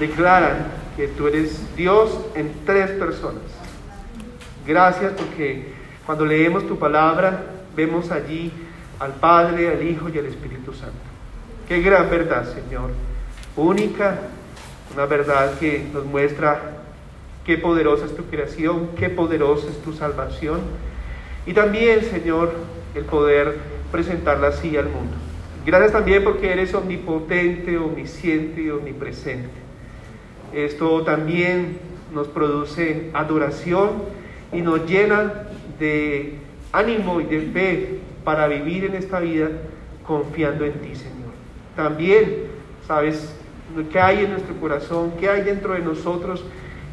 declaran 0.00 0.66
que 0.96 1.06
tú 1.08 1.28
eres 1.28 1.62
Dios 1.76 2.18
en 2.34 2.52
tres 2.66 2.90
personas. 2.90 3.42
Gracias 4.66 5.12
porque 5.12 5.72
cuando 6.04 6.26
leemos 6.26 6.66
tu 6.66 6.78
palabra 6.78 7.44
vemos 7.76 8.10
allí 8.10 8.52
al 8.98 9.12
Padre, 9.12 9.68
al 9.68 9.82
Hijo 9.86 10.08
y 10.08 10.18
al 10.18 10.26
Espíritu 10.26 10.72
Santo. 10.74 10.96
Qué 11.68 11.80
gran 11.80 12.10
verdad, 12.10 12.52
Señor. 12.52 12.90
Única, 13.56 14.18
una 14.92 15.06
verdad 15.06 15.58
que 15.60 15.86
nos 15.92 16.04
muestra 16.04 16.60
qué 17.44 17.56
poderosa 17.56 18.06
es 18.06 18.16
tu 18.16 18.24
creación, 18.24 18.90
qué 18.98 19.08
poderosa 19.08 19.68
es 19.68 19.80
tu 19.82 19.92
salvación. 19.92 20.60
Y 21.46 21.54
también, 21.54 22.02
Señor, 22.02 22.52
el 22.94 23.04
poder 23.04 23.56
presentarla 23.90 24.48
así 24.48 24.76
al 24.76 24.86
mundo. 24.86 25.16
Gracias 25.64 25.92
también 25.92 26.24
porque 26.24 26.52
eres 26.52 26.72
omnipotente, 26.74 27.76
omnisciente 27.76 28.62
y 28.62 28.70
omnipresente. 28.70 29.50
Esto 30.54 31.02
también 31.02 31.78
nos 32.12 32.28
produce 32.28 33.10
adoración 33.12 33.90
y 34.52 34.62
nos 34.62 34.88
llena 34.88 35.48
de 35.78 36.38
ánimo 36.72 37.20
y 37.20 37.24
de 37.24 37.40
fe 37.42 37.98
para 38.24 38.48
vivir 38.48 38.84
en 38.84 38.94
esta 38.94 39.20
vida 39.20 39.48
confiando 40.06 40.64
en 40.64 40.72
ti, 40.74 40.94
Señor. 40.94 41.30
También 41.76 42.46
sabes 42.86 43.34
qué 43.92 44.00
hay 44.00 44.24
en 44.24 44.32
nuestro 44.32 44.56
corazón, 44.56 45.12
qué 45.20 45.28
hay 45.28 45.42
dentro 45.42 45.74
de 45.74 45.80
nosotros 45.80 46.44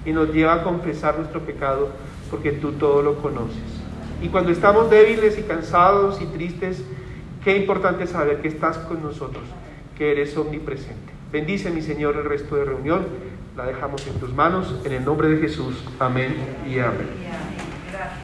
y 0.06 0.12
nos 0.12 0.34
lleva 0.34 0.56
a 0.56 0.64
confesar 0.64 1.18
nuestro 1.18 1.42
pecado 1.42 1.90
porque 2.30 2.52
tú 2.52 2.74
todo 2.74 3.02
lo 3.02 3.16
conoces. 3.16 3.77
Y 4.22 4.30
cuando 4.30 4.52
estamos 4.52 4.90
débiles 4.90 5.38
y 5.38 5.44
cansados 5.44 6.22
y 6.22 6.26
tristes, 6.26 6.84
qué 7.44 7.58
importante 7.58 8.08
saber 8.08 8.42
que 8.42 8.48
estás 8.48 8.78
con 8.78 9.02
nosotros, 9.04 9.44
que 9.98 10.12
eres 10.12 10.36
omnipresente. 10.38 11.14
Bendice, 11.32 11.70
mi 11.72 11.82
Señor, 11.82 12.16
el 12.16 12.26
resto 12.26 12.56
de 12.56 12.66
reunión. 12.66 13.06
La 13.56 13.66
dejamos 13.66 14.06
en 14.08 14.14
tus 14.20 14.34
manos. 14.34 14.82
En 14.86 14.94
el 14.94 15.04
nombre 15.04 15.30
de 15.30 15.38
Jesús. 15.38 15.84
Amén 16.00 16.36
y 16.68 16.80
amén. 16.80 17.08